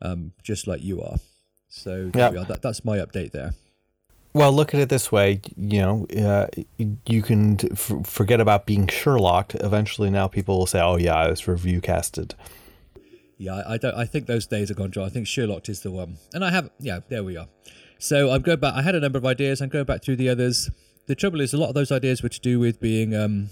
um, 0.00 0.32
just 0.42 0.66
like 0.66 0.82
you 0.82 1.00
are. 1.00 1.16
So 1.68 2.10
yep. 2.14 2.34
are. 2.34 2.44
That, 2.44 2.62
that's 2.62 2.84
my 2.84 2.98
update 2.98 3.32
there. 3.32 3.54
Well, 4.34 4.52
look 4.52 4.72
at 4.72 4.80
it 4.80 4.88
this 4.88 5.12
way. 5.12 5.40
You 5.56 5.80
know, 5.80 6.06
uh, 6.16 6.46
you 7.06 7.22
can 7.22 7.58
f- 7.70 8.06
forget 8.06 8.40
about 8.40 8.64
being 8.64 8.86
Sherlocked. 8.86 9.62
Eventually, 9.62 10.08
now 10.08 10.26
people 10.26 10.58
will 10.58 10.66
say, 10.66 10.80
"Oh 10.80 10.96
yeah, 10.96 11.14
I 11.14 11.28
was 11.28 11.46
review 11.46 11.80
casted." 11.80 12.34
Yeah, 13.38 13.62
I, 13.66 13.76
don't. 13.76 13.94
I 13.94 14.04
think 14.04 14.26
those 14.26 14.46
days 14.46 14.70
are 14.70 14.74
gone 14.74 14.90
dry. 14.90 15.04
I 15.04 15.08
think 15.08 15.26
Sherlock 15.26 15.68
is 15.68 15.80
the 15.80 15.90
one, 15.90 16.18
and 16.32 16.44
I 16.44 16.50
have. 16.50 16.70
Yeah, 16.78 17.00
there 17.08 17.24
we 17.24 17.36
are. 17.36 17.48
So 17.98 18.30
I'm 18.30 18.42
going 18.42 18.60
back. 18.60 18.74
I 18.74 18.82
had 18.82 18.94
a 18.94 19.00
number 19.00 19.18
of 19.18 19.26
ideas. 19.26 19.60
I'm 19.60 19.68
going 19.68 19.84
back 19.84 20.02
through 20.02 20.16
the 20.16 20.28
others. 20.28 20.70
The 21.06 21.14
trouble 21.14 21.40
is, 21.40 21.52
a 21.52 21.56
lot 21.56 21.68
of 21.68 21.74
those 21.74 21.90
ideas 21.90 22.22
were 22.22 22.28
to 22.28 22.40
do 22.40 22.60
with 22.60 22.80
being, 22.80 23.14
um, 23.14 23.50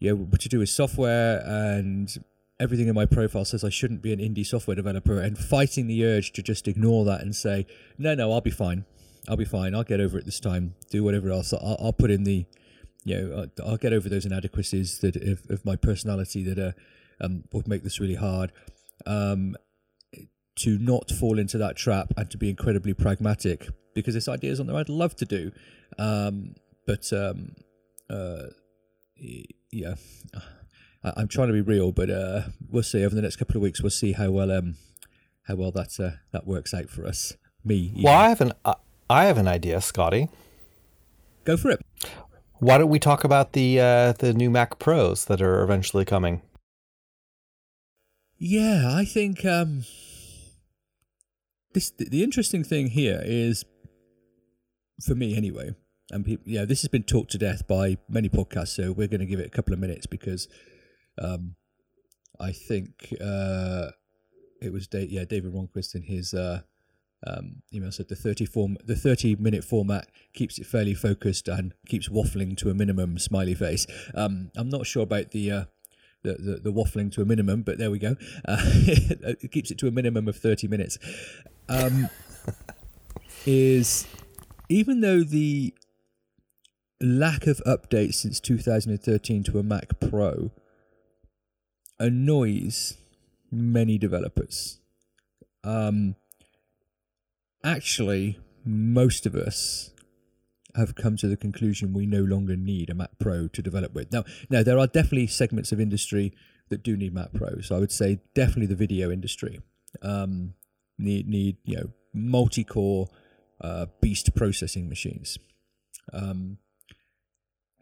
yeah, 0.00 0.12
what 0.12 0.40
to 0.40 0.48
do 0.48 0.58
with 0.58 0.68
software, 0.68 1.42
and 1.46 2.12
everything 2.58 2.88
in 2.88 2.94
my 2.94 3.06
profile 3.06 3.44
says 3.44 3.62
I 3.62 3.68
shouldn't 3.68 4.02
be 4.02 4.12
an 4.12 4.18
indie 4.18 4.46
software 4.46 4.74
developer, 4.74 5.20
and 5.20 5.38
fighting 5.38 5.86
the 5.86 6.04
urge 6.04 6.32
to 6.32 6.42
just 6.42 6.66
ignore 6.66 7.04
that 7.04 7.20
and 7.20 7.34
say, 7.34 7.66
no, 7.98 8.14
no, 8.14 8.32
I'll 8.32 8.40
be 8.40 8.50
fine. 8.50 8.84
I'll 9.28 9.36
be 9.36 9.44
fine. 9.44 9.74
I'll 9.74 9.84
get 9.84 10.00
over 10.00 10.18
it 10.18 10.24
this 10.24 10.40
time. 10.40 10.74
Do 10.90 11.02
whatever 11.02 11.30
else. 11.30 11.52
I'll, 11.52 11.76
I'll 11.80 11.92
put 11.92 12.10
in 12.10 12.24
the, 12.24 12.46
you 13.04 13.16
know, 13.16 13.48
I'll, 13.64 13.76
get 13.76 13.92
over 13.92 14.08
those 14.08 14.24
inadequacies 14.24 14.98
that 15.00 15.16
of, 15.16 15.42
of 15.50 15.64
my 15.64 15.76
personality 15.76 16.42
that 16.44 16.58
are 16.58 16.74
um, 17.20 17.44
would 17.52 17.68
make 17.68 17.82
this 17.82 18.00
really 18.00 18.14
hard. 18.14 18.52
Um, 19.06 19.56
to 20.56 20.78
not 20.78 21.10
fall 21.10 21.38
into 21.38 21.58
that 21.58 21.76
trap 21.76 22.12
and 22.16 22.30
to 22.30 22.38
be 22.38 22.48
incredibly 22.48 22.94
pragmatic 22.94 23.68
because 23.94 24.14
this 24.14 24.26
idea 24.26 24.50
is 24.50 24.58
on 24.58 24.66
there 24.66 24.76
I'd 24.76 24.88
love 24.88 25.14
to 25.16 25.26
do. 25.26 25.52
Um, 25.98 26.54
but 26.86 27.12
um, 27.12 27.52
uh, 28.08 28.44
yeah, 29.72 29.94
I, 31.04 31.20
am 31.20 31.28
trying 31.28 31.48
to 31.48 31.52
be 31.52 31.60
real, 31.60 31.92
but 31.92 32.10
uh, 32.10 32.42
we'll 32.70 32.82
see 32.82 33.04
over 33.04 33.14
the 33.14 33.22
next 33.22 33.36
couple 33.36 33.56
of 33.56 33.62
weeks. 33.62 33.82
We'll 33.82 33.90
see 33.90 34.12
how 34.12 34.30
well 34.30 34.50
um, 34.50 34.76
how 35.44 35.56
well 35.56 35.72
that 35.72 35.98
uh, 36.00 36.16
that 36.32 36.46
works 36.46 36.72
out 36.72 36.88
for 36.88 37.06
us. 37.06 37.36
Me. 37.64 37.92
Well, 38.02 38.14
I 38.14 38.28
have 38.28 38.40
an 38.40 38.52
uh, 38.64 38.74
I 39.10 39.24
have 39.24 39.38
an 39.38 39.48
idea, 39.48 39.80
Scotty. 39.80 40.28
Go 41.44 41.56
for 41.56 41.70
it. 41.70 41.80
Why 42.58 42.78
don't 42.78 42.88
we 42.88 42.98
talk 42.98 43.24
about 43.24 43.52
the 43.52 43.80
uh, 43.80 44.12
the 44.12 44.32
new 44.32 44.50
Mac 44.50 44.78
Pros 44.78 45.24
that 45.26 45.42
are 45.42 45.62
eventually 45.62 46.04
coming? 46.04 46.42
Yeah, 48.38 48.92
I 48.94 49.06
think 49.06 49.44
um, 49.46 49.84
this 51.72 51.90
the 51.90 52.22
interesting 52.22 52.64
thing 52.64 52.88
here 52.88 53.22
is, 53.24 53.64
for 55.02 55.14
me 55.14 55.34
anyway, 55.34 55.74
and 56.10 56.24
people, 56.24 56.44
yeah, 56.46 56.66
this 56.66 56.82
has 56.82 56.88
been 56.88 57.02
talked 57.02 57.30
to 57.30 57.38
death 57.38 57.66
by 57.66 57.96
many 58.08 58.28
podcasts, 58.28 58.76
so 58.76 58.92
we're 58.92 59.08
going 59.08 59.20
to 59.20 59.26
give 59.26 59.40
it 59.40 59.46
a 59.46 59.50
couple 59.50 59.72
of 59.72 59.80
minutes 59.80 60.06
because, 60.06 60.48
um, 61.20 61.56
I 62.38 62.52
think 62.52 63.14
uh, 63.24 63.92
it 64.60 64.70
was 64.70 64.86
Dave, 64.86 65.10
yeah 65.10 65.24
David 65.24 65.54
Ronquist 65.54 65.94
in 65.94 66.02
his 66.02 66.34
uh, 66.34 66.60
um, 67.26 67.62
email 67.72 67.90
said 67.90 68.08
the 68.08 68.16
thirty 68.16 68.44
form 68.44 68.76
the 68.84 68.96
thirty 68.96 69.34
minute 69.34 69.64
format 69.64 70.08
keeps 70.34 70.58
it 70.58 70.66
fairly 70.66 70.92
focused 70.92 71.48
and 71.48 71.72
keeps 71.88 72.10
waffling 72.10 72.54
to 72.58 72.68
a 72.68 72.74
minimum 72.74 73.18
smiley 73.18 73.54
face. 73.54 73.86
Um, 74.14 74.50
I'm 74.54 74.68
not 74.68 74.86
sure 74.86 75.04
about 75.04 75.30
the 75.30 75.50
uh, 75.50 75.64
the, 76.26 76.34
the, 76.34 76.70
the 76.70 76.72
waffling 76.72 77.12
to 77.12 77.22
a 77.22 77.24
minimum, 77.24 77.62
but 77.62 77.78
there 77.78 77.90
we 77.90 77.98
go. 77.98 78.16
Uh, 78.46 78.56
it 78.64 79.52
keeps 79.52 79.70
it 79.70 79.78
to 79.78 79.88
a 79.88 79.90
minimum 79.90 80.28
of 80.28 80.36
30 80.36 80.68
minutes. 80.68 80.98
Um, 81.68 82.08
is 83.46 84.06
even 84.68 85.00
though 85.00 85.22
the 85.22 85.72
lack 87.00 87.46
of 87.46 87.62
updates 87.66 88.14
since 88.14 88.40
2013 88.40 89.44
to 89.44 89.58
a 89.58 89.62
Mac 89.62 90.00
Pro 90.00 90.50
annoys 91.98 92.96
many 93.50 93.98
developers. 93.98 94.78
Um, 95.62 96.16
actually, 97.64 98.38
most 98.64 99.26
of 99.26 99.34
us 99.34 99.90
have 100.76 100.94
come 100.94 101.16
to 101.16 101.28
the 101.28 101.36
conclusion 101.36 101.92
we 101.92 102.06
no 102.06 102.22
longer 102.22 102.56
need 102.56 102.90
a 102.90 102.94
Mac 102.94 103.18
Pro 103.18 103.48
to 103.48 103.62
develop 103.62 103.94
with. 103.94 104.12
Now, 104.12 104.24
now 104.50 104.62
there 104.62 104.78
are 104.78 104.86
definitely 104.86 105.26
segments 105.26 105.72
of 105.72 105.80
industry 105.80 106.32
that 106.68 106.82
do 106.82 106.96
need 106.96 107.14
Mac 107.14 107.32
Pro. 107.32 107.60
So 107.60 107.76
I 107.76 107.78
would 107.78 107.92
say 107.92 108.20
definitely 108.34 108.66
the 108.66 108.76
video 108.76 109.10
industry 109.10 109.60
um, 110.02 110.54
need 110.98 111.28
need 111.28 111.56
you 111.64 111.76
know 111.76 111.90
multi-core 112.12 113.08
uh, 113.60 113.86
beast 114.00 114.34
processing 114.34 114.88
machines. 114.88 115.38
Um, 116.12 116.58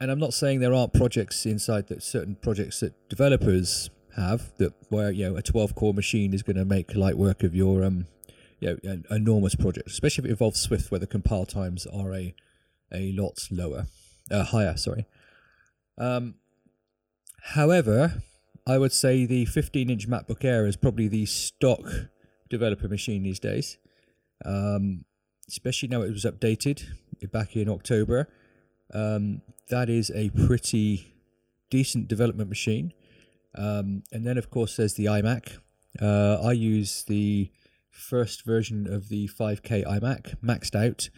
and 0.01 0.11
I'm 0.11 0.19
not 0.19 0.35
saying 0.35 0.61
there 0.61 0.75
aren't 0.75 0.93
projects 0.93 1.47
inside 1.47 1.89
that 1.89 2.03
certain 2.03 2.37
projects 2.37 2.81
that 2.81 3.09
developers 3.09 3.91
have 4.17 4.57
that 4.59 4.73
where 4.91 5.11
you 5.11 5.29
know 5.29 5.37
a 5.37 5.43
12 5.43 5.75
core 5.75 5.95
machine 5.95 6.35
is 6.35 6.43
going 6.43 6.57
to 6.57 6.65
make 6.65 6.95
light 6.95 7.19
work 7.19 7.43
of 7.43 7.55
your 7.55 7.83
um 7.83 8.07
you 8.61 8.69
know 8.69 8.79
an 8.85 9.05
enormous 9.11 9.57
project 9.57 9.89
especially 9.89 10.23
if 10.23 10.27
it 10.27 10.31
involves 10.31 10.61
swift 10.61 10.91
where 10.91 11.01
the 11.01 11.07
compile 11.07 11.45
times 11.45 11.85
are 11.87 12.15
a 12.15 12.33
a 12.95 13.13
lot 13.13 13.49
lower. 13.51 13.87
Uh, 14.31 14.45
higher 14.45 14.77
sorry. 14.77 15.07
Um 15.99 16.35
however 17.49 18.23
i 18.67 18.79
would 18.79 18.93
say 18.93 19.27
the 19.27 19.45
15 19.45 19.91
inch 19.91 20.09
macbook 20.09 20.43
air 20.45 20.67
is 20.67 20.77
probably 20.77 21.09
the 21.09 21.27
stock 21.27 21.83
developer 22.49 22.89
machine 22.89 23.23
these 23.23 23.41
days. 23.41 23.79
Um 24.45 25.05
especially 25.49 25.89
now 25.89 26.01
it 26.03 26.11
was 26.11 26.25
updated 26.25 26.85
back 27.31 27.55
in 27.57 27.69
october. 27.69 28.29
Um 28.93 29.43
that 29.69 29.89
is 29.89 30.11
a 30.15 30.31
pretty 30.31 31.15
decent 31.71 32.09
development 32.09 32.49
machine. 32.49 32.93
Um, 33.57 34.03
and 34.13 34.27
then, 34.27 34.39
of 34.39 34.51
course, 34.51 34.77
there's 34.77 34.95
the 34.95 35.07
iMac. 35.07 35.59
Uh, 36.01 36.39
I 36.43 36.53
use 36.53 37.05
the 37.05 37.51
first 37.91 38.45
version 38.45 38.93
of 38.93 39.09
the 39.09 39.29
5K 39.29 39.85
iMac, 39.85 40.37
maxed 40.43 40.75
out. 40.75 41.09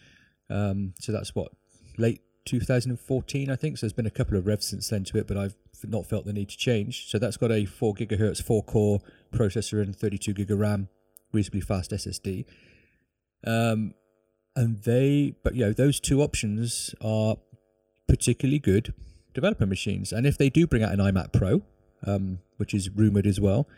Um, 0.48 0.94
so 0.98 1.12
that's 1.12 1.34
what, 1.34 1.52
late 1.98 2.20
2014, 2.44 3.50
I 3.50 3.56
think. 3.56 3.78
So 3.78 3.86
there's 3.86 3.92
been 3.92 4.06
a 4.06 4.10
couple 4.10 4.36
of 4.36 4.46
revs 4.46 4.66
since 4.68 4.88
then 4.88 5.04
to 5.04 5.18
it, 5.18 5.26
but 5.26 5.36
I've 5.36 5.56
not 5.84 6.06
felt 6.06 6.24
the 6.24 6.32
need 6.32 6.48
to 6.50 6.56
change. 6.56 7.08
So 7.08 7.18
that's 7.18 7.36
got 7.36 7.50
a 7.52 7.64
4 7.64 7.94
gigahertz, 7.94 8.42
4 8.42 8.62
core 8.62 9.00
processor 9.32 9.82
and 9.82 9.94
32 9.94 10.32
gig 10.32 10.50
of 10.50 10.58
RAM, 10.58 10.88
reasonably 11.32 11.60
fast 11.60 11.90
SSD. 11.90 12.44
Um, 13.46 13.94
and 14.54 14.82
they, 14.82 15.34
but 15.42 15.54
you 15.54 15.66
know, 15.66 15.72
those 15.72 16.00
two 16.00 16.22
options 16.22 16.94
are 17.00 17.36
particularly 18.08 18.58
good 18.58 18.94
developer 19.34 19.66
machines. 19.66 20.12
And 20.12 20.26
if 20.26 20.38
they 20.38 20.48
do 20.48 20.66
bring 20.66 20.82
out 20.82 20.92
an 20.92 20.98
iMac 20.98 21.32
Pro, 21.32 21.62
um, 22.06 22.38
which 22.56 22.74
is 22.74 22.90
rumored 22.90 23.26
as 23.26 23.40
well. 23.40 23.68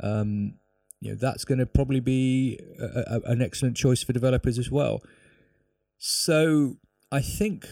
Um, 0.00 0.54
you 1.00 1.10
know, 1.10 1.16
that's 1.16 1.44
going 1.44 1.58
to 1.58 1.66
probably 1.66 2.00
be 2.00 2.58
a, 2.80 3.20
a, 3.24 3.30
an 3.30 3.42
excellent 3.42 3.76
choice 3.76 4.02
for 4.02 4.12
developers 4.12 4.58
as 4.58 4.70
well. 4.70 5.02
So 5.98 6.76
I 7.12 7.20
think 7.20 7.68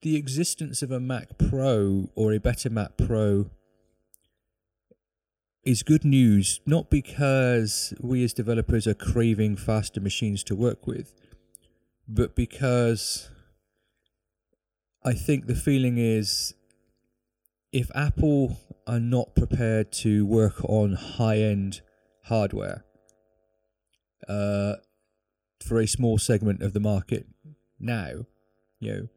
the 0.00 0.16
existence 0.16 0.80
of 0.82 0.90
a 0.90 0.98
Mac 0.98 1.36
Pro 1.36 2.08
or 2.14 2.32
a 2.32 2.40
better 2.40 2.70
Mac 2.70 2.96
Pro 2.96 3.50
is 5.64 5.82
good 5.82 6.04
news, 6.04 6.60
not 6.64 6.88
because 6.90 7.92
we 8.00 8.24
as 8.24 8.32
developers 8.32 8.86
are 8.86 8.94
craving 8.94 9.56
faster 9.56 10.00
machines 10.00 10.42
to 10.44 10.56
work 10.56 10.86
with, 10.86 11.12
but 12.08 12.34
because 12.34 13.30
I 15.04 15.12
think 15.12 15.46
the 15.46 15.54
feeling 15.54 15.98
is 15.98 16.54
if 17.70 17.90
Apple 17.94 18.56
are 18.86 19.00
not 19.00 19.36
prepared 19.36 19.92
to 19.92 20.24
work 20.24 20.64
on 20.64 20.94
high 20.94 21.38
end 21.38 21.82
hardware 22.24 22.84
uh, 24.26 24.74
for 25.62 25.80
a 25.80 25.86
small 25.86 26.16
segment 26.16 26.62
of 26.62 26.72
the 26.72 26.80
market 26.80 27.26
now, 27.82 28.26
you 28.80 28.92
know, 28.92 29.08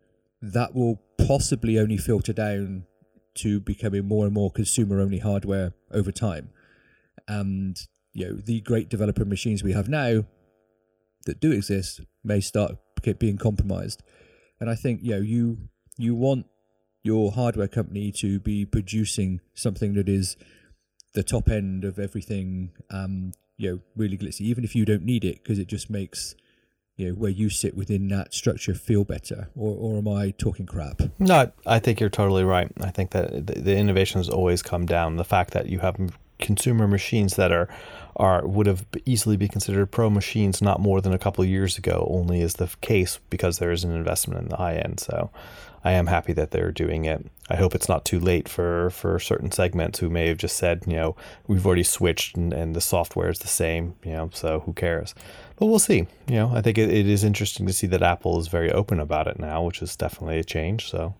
that 0.41 0.75
will 0.75 1.01
possibly 1.28 1.80
only 1.80 1.97
filter 1.97 2.34
down 2.34 2.86
to 3.36 3.60
becoming 3.60 4.06
more 4.06 4.25
and 4.25 4.34
more 4.34 4.51
consumer 4.51 4.99
only 4.99 5.19
hardware 5.19 5.73
over 5.91 6.12
time. 6.12 6.49
And, 7.28 7.78
you 8.13 8.28
know, 8.28 8.36
the 8.36 8.62
great 8.62 8.89
developer 8.89 9.25
machines 9.25 9.63
we 9.63 9.73
have 9.73 9.89
now 9.89 10.25
that 11.25 11.39
do 11.39 11.51
exist 11.51 12.01
may 12.23 12.39
start 12.39 12.75
being 13.19 13.38
compromised. 13.38 14.04
And 14.60 14.69
I 14.69 14.75
think, 14.75 15.01
you 15.04 15.12
know, 15.12 15.21
you 15.21 15.58
you 15.97 16.15
want 16.15 16.45
your 17.04 17.32
hardware 17.32 17.67
company 17.67 18.12
to 18.12 18.39
be 18.39 18.65
producing 18.65 19.39
something 19.54 19.93
that 19.93 20.10
is 20.10 20.36
the 21.13 21.23
top 21.23 21.49
end 21.49 21.86
of 21.86 21.99
everything, 21.99 22.71
um, 22.89 23.32
you 23.58 23.71
know, 23.71 23.80
really 23.95 24.17
glitzy, 24.17 24.41
even 24.41 24.63
if 24.63 24.75
you 24.75 24.86
don't 24.86 25.04
need 25.04 25.23
it, 25.23 25.43
because 25.43 25.60
it 25.60 25.67
just 25.67 25.89
makes 25.89 26.36
you 26.97 27.10
know 27.10 27.13
where 27.13 27.31
you 27.31 27.49
sit 27.49 27.75
within 27.75 28.08
that 28.08 28.34
structure 28.34 28.73
feel 28.73 29.03
better 29.03 29.49
or, 29.55 29.75
or 29.75 29.97
am 29.97 30.08
i 30.08 30.31
talking 30.31 30.65
crap? 30.65 31.01
No 31.19 31.51
i 31.65 31.79
think 31.79 31.99
you're 31.99 32.10
totally 32.10 32.43
right. 32.43 32.71
I 32.81 32.91
think 32.91 33.12
that 33.12 33.47
the, 33.47 33.60
the 33.60 33.75
innovations 33.75 34.29
always 34.29 34.62
come 34.62 34.86
down. 34.86 35.17
The 35.17 35.23
fact 35.23 35.51
that 35.51 35.67
you 35.67 35.79
have 35.79 35.97
consumer 36.39 36.88
machines 36.88 37.36
that 37.36 37.51
are 37.51 37.69
are 38.17 38.45
would 38.47 38.67
have 38.67 38.86
easily 39.05 39.38
be 39.38 39.47
considered 39.47 39.88
pro 39.88 40.10
machines 40.10 40.62
not 40.62 40.79
more 40.79 41.01
than 41.01 41.13
a 41.13 41.17
couple 41.17 41.43
of 41.43 41.49
years 41.49 41.77
ago 41.77 42.08
only 42.10 42.41
is 42.41 42.55
the 42.55 42.69
case 42.81 43.19
because 43.29 43.60
there 43.60 43.71
is 43.71 43.84
an 43.84 43.91
investment 43.91 44.41
in 44.41 44.49
the 44.49 44.58
high 44.58 44.75
end 44.75 44.99
so 44.99 45.29
I 45.86 45.91
am 45.91 46.08
happy 46.08 46.34
that 46.34 46.50
they're 46.50 46.71
doing 46.71 47.06
it. 47.06 47.28
I 47.48 47.58
hope 47.58 47.76
it's 47.76 47.88
not 47.88 48.06
too 48.06 48.19
late 48.19 48.50
for, 48.50 48.89
for 48.89 49.19
certain 49.19 49.52
segments 49.52 50.00
who 50.00 50.10
may 50.10 50.28
have 50.30 50.39
just 50.39 50.58
said, 50.58 50.84
you 50.88 50.93
know, 50.93 51.15
we've 51.45 51.63
already 51.63 51.84
switched 51.84 52.36
and, 52.36 52.52
and 52.52 52.76
the 52.76 52.82
software 52.82 53.30
is 53.30 53.38
the 53.38 53.48
same, 53.48 53.93
you 54.04 54.13
know, 54.13 54.32
so 54.34 54.62
who 54.62 54.74
cares? 54.74 55.13
But 55.58 55.67
we'll 55.67 55.78
see. 55.78 56.08
You 56.28 56.38
know, 56.38 56.52
I 56.56 56.62
think 56.62 56.80
it, 56.80 56.89
it 56.89 57.08
is 57.08 57.24
interesting 57.24 57.67
to 57.67 57.71
see 57.71 57.86
that 57.86 58.02
Apple 58.02 58.39
is 58.39 58.48
very 58.48 58.71
open 58.71 59.00
about 59.00 59.28
it 59.28 59.38
now, 59.38 59.62
which 59.62 59.84
is 59.84 59.95
definitely 59.95 60.39
a 60.39 60.43
change. 60.43 60.89
So, 60.89 61.13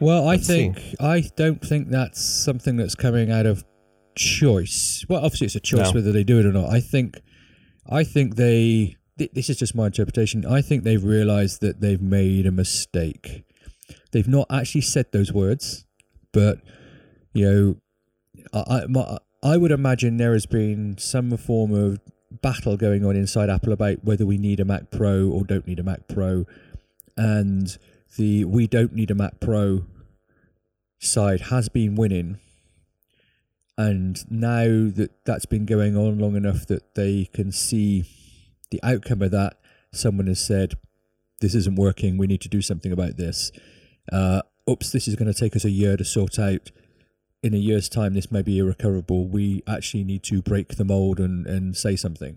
well, 0.00 0.26
I 0.26 0.36
think 0.36 0.78
see. 0.78 0.96
I 0.98 1.22
don't 1.36 1.64
think 1.64 1.90
that's 1.90 2.20
something 2.20 2.74
that's 2.74 2.96
coming 2.96 3.30
out 3.30 3.46
of 3.46 3.64
choice. 4.16 5.04
Well, 5.08 5.24
obviously 5.24 5.44
it's 5.44 5.54
a 5.54 5.60
choice 5.60 5.92
no. 5.94 6.00
whether 6.00 6.10
they 6.10 6.24
do 6.24 6.40
it 6.40 6.46
or 6.46 6.52
not. 6.52 6.70
I 6.70 6.80
think, 6.80 7.20
I 7.88 8.02
think 8.02 8.34
they. 8.34 8.96
This 9.16 9.48
is 9.48 9.58
just 9.58 9.76
my 9.76 9.86
interpretation. 9.86 10.44
I 10.44 10.60
think 10.60 10.82
they've 10.82 11.02
realized 11.02 11.60
that 11.60 11.80
they've 11.80 12.02
made 12.02 12.46
a 12.46 12.52
mistake 12.52 13.44
They've 14.10 14.28
not 14.28 14.46
actually 14.50 14.82
said 14.82 15.12
those 15.12 15.32
words, 15.32 15.84
but 16.32 16.60
you 17.32 17.44
know, 17.50 17.76
I, 18.52 18.86
my, 18.88 19.18
I 19.42 19.56
would 19.56 19.70
imagine 19.70 20.16
there 20.16 20.32
has 20.32 20.46
been 20.46 20.96
some 20.98 21.36
form 21.36 21.72
of 21.72 22.00
battle 22.42 22.76
going 22.76 23.04
on 23.04 23.16
inside 23.16 23.50
Apple 23.50 23.72
about 23.72 24.04
whether 24.04 24.26
we 24.26 24.38
need 24.38 24.60
a 24.60 24.64
Mac 24.64 24.90
Pro 24.90 25.28
or 25.28 25.44
don't 25.44 25.66
need 25.66 25.78
a 25.78 25.82
Mac 25.82 26.08
Pro, 26.08 26.46
and 27.16 27.76
the 28.16 28.44
we 28.44 28.66
don't 28.66 28.94
need 28.94 29.10
a 29.10 29.14
Mac 29.14 29.40
Pro 29.40 29.84
side 30.98 31.42
has 31.42 31.68
been 31.68 31.94
winning. 31.94 32.38
And 33.76 34.18
now 34.28 34.64
that 34.64 35.24
that's 35.24 35.46
been 35.46 35.64
going 35.64 35.96
on 35.96 36.18
long 36.18 36.34
enough 36.34 36.66
that 36.66 36.96
they 36.96 37.26
can 37.32 37.52
see 37.52 38.04
the 38.72 38.80
outcome 38.82 39.22
of 39.22 39.30
that, 39.30 39.58
someone 39.92 40.26
has 40.26 40.44
said, 40.44 40.74
This 41.40 41.54
isn't 41.54 41.76
working, 41.76 42.18
we 42.18 42.26
need 42.26 42.40
to 42.40 42.48
do 42.48 42.60
something 42.60 42.90
about 42.90 43.16
this 43.16 43.52
uh, 44.12 44.42
oops, 44.68 44.90
this 44.92 45.08
is 45.08 45.16
going 45.16 45.32
to 45.32 45.38
take 45.38 45.56
us 45.56 45.64
a 45.64 45.70
year 45.70 45.96
to 45.96 46.04
sort 46.04 46.38
out. 46.38 46.70
In 47.40 47.54
a 47.54 47.58
year's 47.58 47.88
time, 47.88 48.14
this 48.14 48.32
may 48.32 48.42
be 48.42 48.58
irrecoverable. 48.58 49.28
We 49.28 49.62
actually 49.66 50.02
need 50.02 50.24
to 50.24 50.42
break 50.42 50.74
the 50.74 50.84
mold 50.84 51.20
and, 51.20 51.46
and 51.46 51.76
say 51.76 51.94
something. 51.94 52.36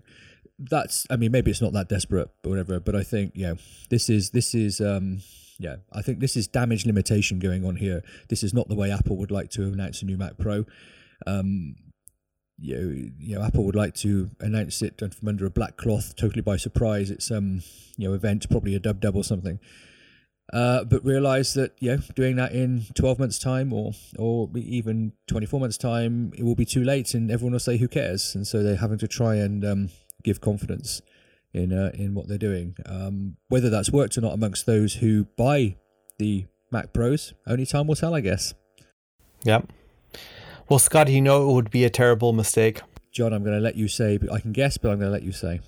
That's, 0.58 1.06
I 1.10 1.16
mean, 1.16 1.32
maybe 1.32 1.50
it's 1.50 1.60
not 1.60 1.72
that 1.72 1.88
desperate 1.88 2.30
or 2.44 2.50
whatever, 2.50 2.78
but 2.78 2.94
I 2.94 3.02
think, 3.02 3.32
yeah, 3.34 3.54
this 3.90 4.08
is, 4.08 4.30
this 4.30 4.54
is, 4.54 4.80
um, 4.80 5.22
yeah, 5.58 5.76
I 5.92 6.02
think 6.02 6.20
this 6.20 6.36
is 6.36 6.46
damage 6.46 6.86
limitation 6.86 7.40
going 7.40 7.64
on 7.66 7.76
here. 7.76 8.02
This 8.28 8.44
is 8.44 8.54
not 8.54 8.68
the 8.68 8.76
way 8.76 8.92
Apple 8.92 9.16
would 9.16 9.32
like 9.32 9.50
to 9.50 9.64
announce 9.64 10.02
a 10.02 10.06
new 10.06 10.16
Mac 10.16 10.38
Pro. 10.38 10.66
Um, 11.26 11.74
you 12.58 12.76
know, 12.76 13.10
you 13.18 13.34
know, 13.34 13.42
Apple 13.42 13.64
would 13.64 13.74
like 13.74 13.94
to 13.96 14.30
announce 14.38 14.82
it 14.82 15.00
from 15.00 15.28
under 15.28 15.46
a 15.46 15.50
black 15.50 15.76
cloth, 15.76 16.14
totally 16.14 16.42
by 16.42 16.56
surprise. 16.56 17.10
It's 17.10 17.30
um, 17.30 17.62
you 17.96 18.08
know, 18.08 18.14
event, 18.14 18.48
probably 18.48 18.76
a 18.76 18.78
dub 18.78 19.00
dub 19.00 19.16
or 19.16 19.24
something. 19.24 19.58
Uh, 20.52 20.84
but 20.84 21.02
realize 21.02 21.54
that 21.54 21.72
you 21.80 21.90
know 21.90 22.02
doing 22.14 22.36
that 22.36 22.52
in 22.52 22.84
12 22.94 23.18
months 23.18 23.38
time 23.38 23.72
or 23.72 23.92
or 24.18 24.50
even 24.54 25.12
24 25.26 25.58
months 25.58 25.78
time 25.78 26.30
it 26.36 26.44
will 26.44 26.54
be 26.54 26.66
too 26.66 26.84
late 26.84 27.14
and 27.14 27.30
everyone 27.30 27.52
will 27.52 27.58
say 27.58 27.78
who 27.78 27.88
cares? 27.88 28.34
And 28.34 28.46
so 28.46 28.62
they're 28.62 28.76
having 28.76 28.98
to 28.98 29.08
try 29.08 29.36
and 29.36 29.64
um, 29.64 29.88
give 30.22 30.42
confidence 30.42 31.00
in 31.54 31.72
uh, 31.72 31.90
in 31.94 32.14
what 32.14 32.28
they're 32.28 32.36
doing. 32.36 32.76
Um, 32.84 33.36
whether 33.48 33.70
that's 33.70 33.90
worked 33.90 34.18
or 34.18 34.20
not 34.20 34.34
amongst 34.34 34.66
those 34.66 34.94
who 34.94 35.24
buy 35.38 35.76
the 36.18 36.44
Mac 36.70 36.92
Pros 36.92 37.32
only 37.46 37.64
time 37.64 37.86
will 37.86 37.96
tell 37.96 38.14
I 38.14 38.20
guess. 38.20 38.52
Yep. 39.44 39.72
Well 40.68 40.78
Scott 40.78 41.08
you 41.08 41.22
know 41.22 41.48
it 41.48 41.54
would 41.54 41.70
be 41.70 41.84
a 41.84 41.90
terrible 41.90 42.34
mistake. 42.34 42.82
John 43.10 43.32
I'm 43.32 43.42
going 43.42 43.56
to 43.56 43.62
let 43.62 43.76
you 43.76 43.88
say 43.88 44.18
but 44.18 44.30
I 44.30 44.40
can 44.40 44.52
guess 44.52 44.76
but 44.76 44.90
I'm 44.90 44.98
going 44.98 45.08
to 45.08 45.12
let 45.12 45.22
you 45.22 45.32
say 45.32 45.60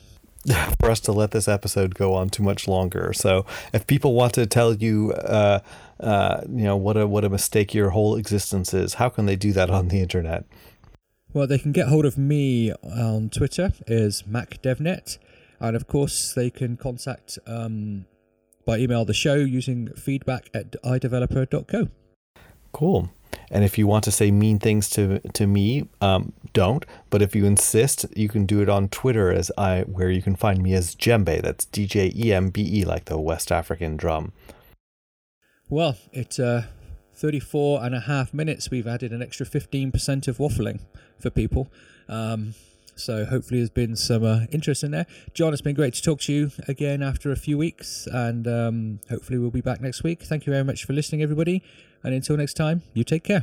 for 0.80 0.90
us 0.90 1.00
to 1.00 1.12
let 1.12 1.30
this 1.30 1.48
episode 1.48 1.94
go 1.94 2.14
on 2.14 2.28
too 2.28 2.42
much 2.42 2.68
longer. 2.68 3.12
So 3.12 3.46
if 3.72 3.86
people 3.86 4.14
want 4.14 4.34
to 4.34 4.46
tell 4.46 4.74
you, 4.74 5.12
uh, 5.12 5.60
uh, 6.00 6.42
you 6.48 6.64
know, 6.64 6.76
what 6.76 6.96
a 6.96 7.06
what 7.06 7.24
a 7.24 7.30
mistake 7.30 7.74
your 7.74 7.90
whole 7.90 8.16
existence 8.16 8.74
is, 8.74 8.94
how 8.94 9.08
can 9.08 9.26
they 9.26 9.36
do 9.36 9.52
that 9.52 9.70
on 9.70 9.88
the 9.88 10.00
internet? 10.00 10.44
Well, 11.32 11.46
they 11.46 11.58
can 11.58 11.72
get 11.72 11.88
hold 11.88 12.04
of 12.04 12.16
me 12.16 12.72
on 12.82 13.30
Twitter 13.30 13.72
is 13.86 14.22
MacDevNet, 14.22 15.18
and 15.60 15.74
of 15.74 15.88
course 15.88 16.32
they 16.32 16.50
can 16.50 16.76
contact 16.76 17.38
um, 17.46 18.06
by 18.64 18.78
email 18.78 19.04
the 19.04 19.14
show 19.14 19.34
using 19.34 19.88
feedback 19.94 20.48
at 20.54 20.72
iDeveloper.co. 20.82 21.88
Cool. 22.72 23.10
And 23.54 23.64
if 23.64 23.78
you 23.78 23.86
want 23.86 24.04
to 24.04 24.10
say 24.10 24.30
mean 24.30 24.58
things 24.58 24.90
to 24.90 25.20
to 25.20 25.46
me, 25.46 25.88
um, 26.00 26.32
don't. 26.52 26.84
But 27.08 27.22
if 27.22 27.34
you 27.34 27.46
insist, 27.46 28.04
you 28.16 28.28
can 28.28 28.44
do 28.46 28.60
it 28.60 28.68
on 28.68 28.88
Twitter 28.88 29.32
as 29.32 29.50
I, 29.56 29.82
where 29.82 30.10
you 30.10 30.20
can 30.20 30.34
find 30.34 30.60
me 30.60 30.74
as 30.74 30.94
Djembe. 30.96 31.40
That's 31.40 31.64
D 31.64 31.86
J 31.86 32.12
E 32.14 32.32
M 32.32 32.50
B 32.50 32.80
E, 32.80 32.84
like 32.84 33.04
the 33.04 33.18
West 33.18 33.52
African 33.52 33.96
drum. 33.96 34.32
Well, 35.70 35.96
it's 36.12 36.38
uh, 36.38 36.64
34 37.14 37.84
and 37.84 37.94
a 37.94 38.00
half 38.00 38.34
minutes, 38.34 38.70
we've 38.70 38.86
added 38.86 39.12
an 39.12 39.22
extra 39.22 39.46
15% 39.46 40.28
of 40.28 40.38
waffling 40.38 40.80
for 41.18 41.30
people. 41.30 41.70
Um, 42.08 42.54
so 42.96 43.24
hopefully 43.24 43.60
there's 43.60 43.70
been 43.70 43.96
some 43.96 44.24
uh, 44.24 44.40
interest 44.52 44.84
in 44.84 44.90
there. 44.90 45.06
John, 45.32 45.52
it's 45.52 45.62
been 45.62 45.74
great 45.74 45.94
to 45.94 46.02
talk 46.02 46.20
to 46.22 46.32
you 46.32 46.50
again 46.68 47.02
after 47.02 47.32
a 47.32 47.36
few 47.36 47.58
weeks, 47.58 48.06
and 48.06 48.46
um, 48.46 49.00
hopefully 49.08 49.38
we'll 49.38 49.50
be 49.50 49.60
back 49.60 49.80
next 49.80 50.02
week. 50.02 50.22
Thank 50.22 50.46
you 50.46 50.52
very 50.52 50.64
much 50.64 50.84
for 50.84 50.92
listening, 50.92 51.22
everybody, 51.22 51.62
and 52.04 52.14
until 52.14 52.36
next 52.36 52.54
time, 52.54 52.82
you 52.92 53.02
take 53.02 53.24
care. 53.24 53.42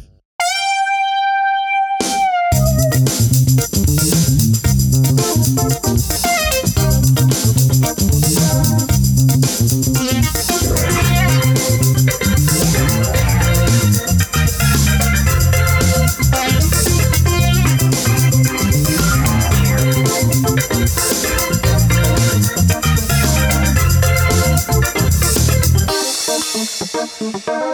Thank 27.22 27.70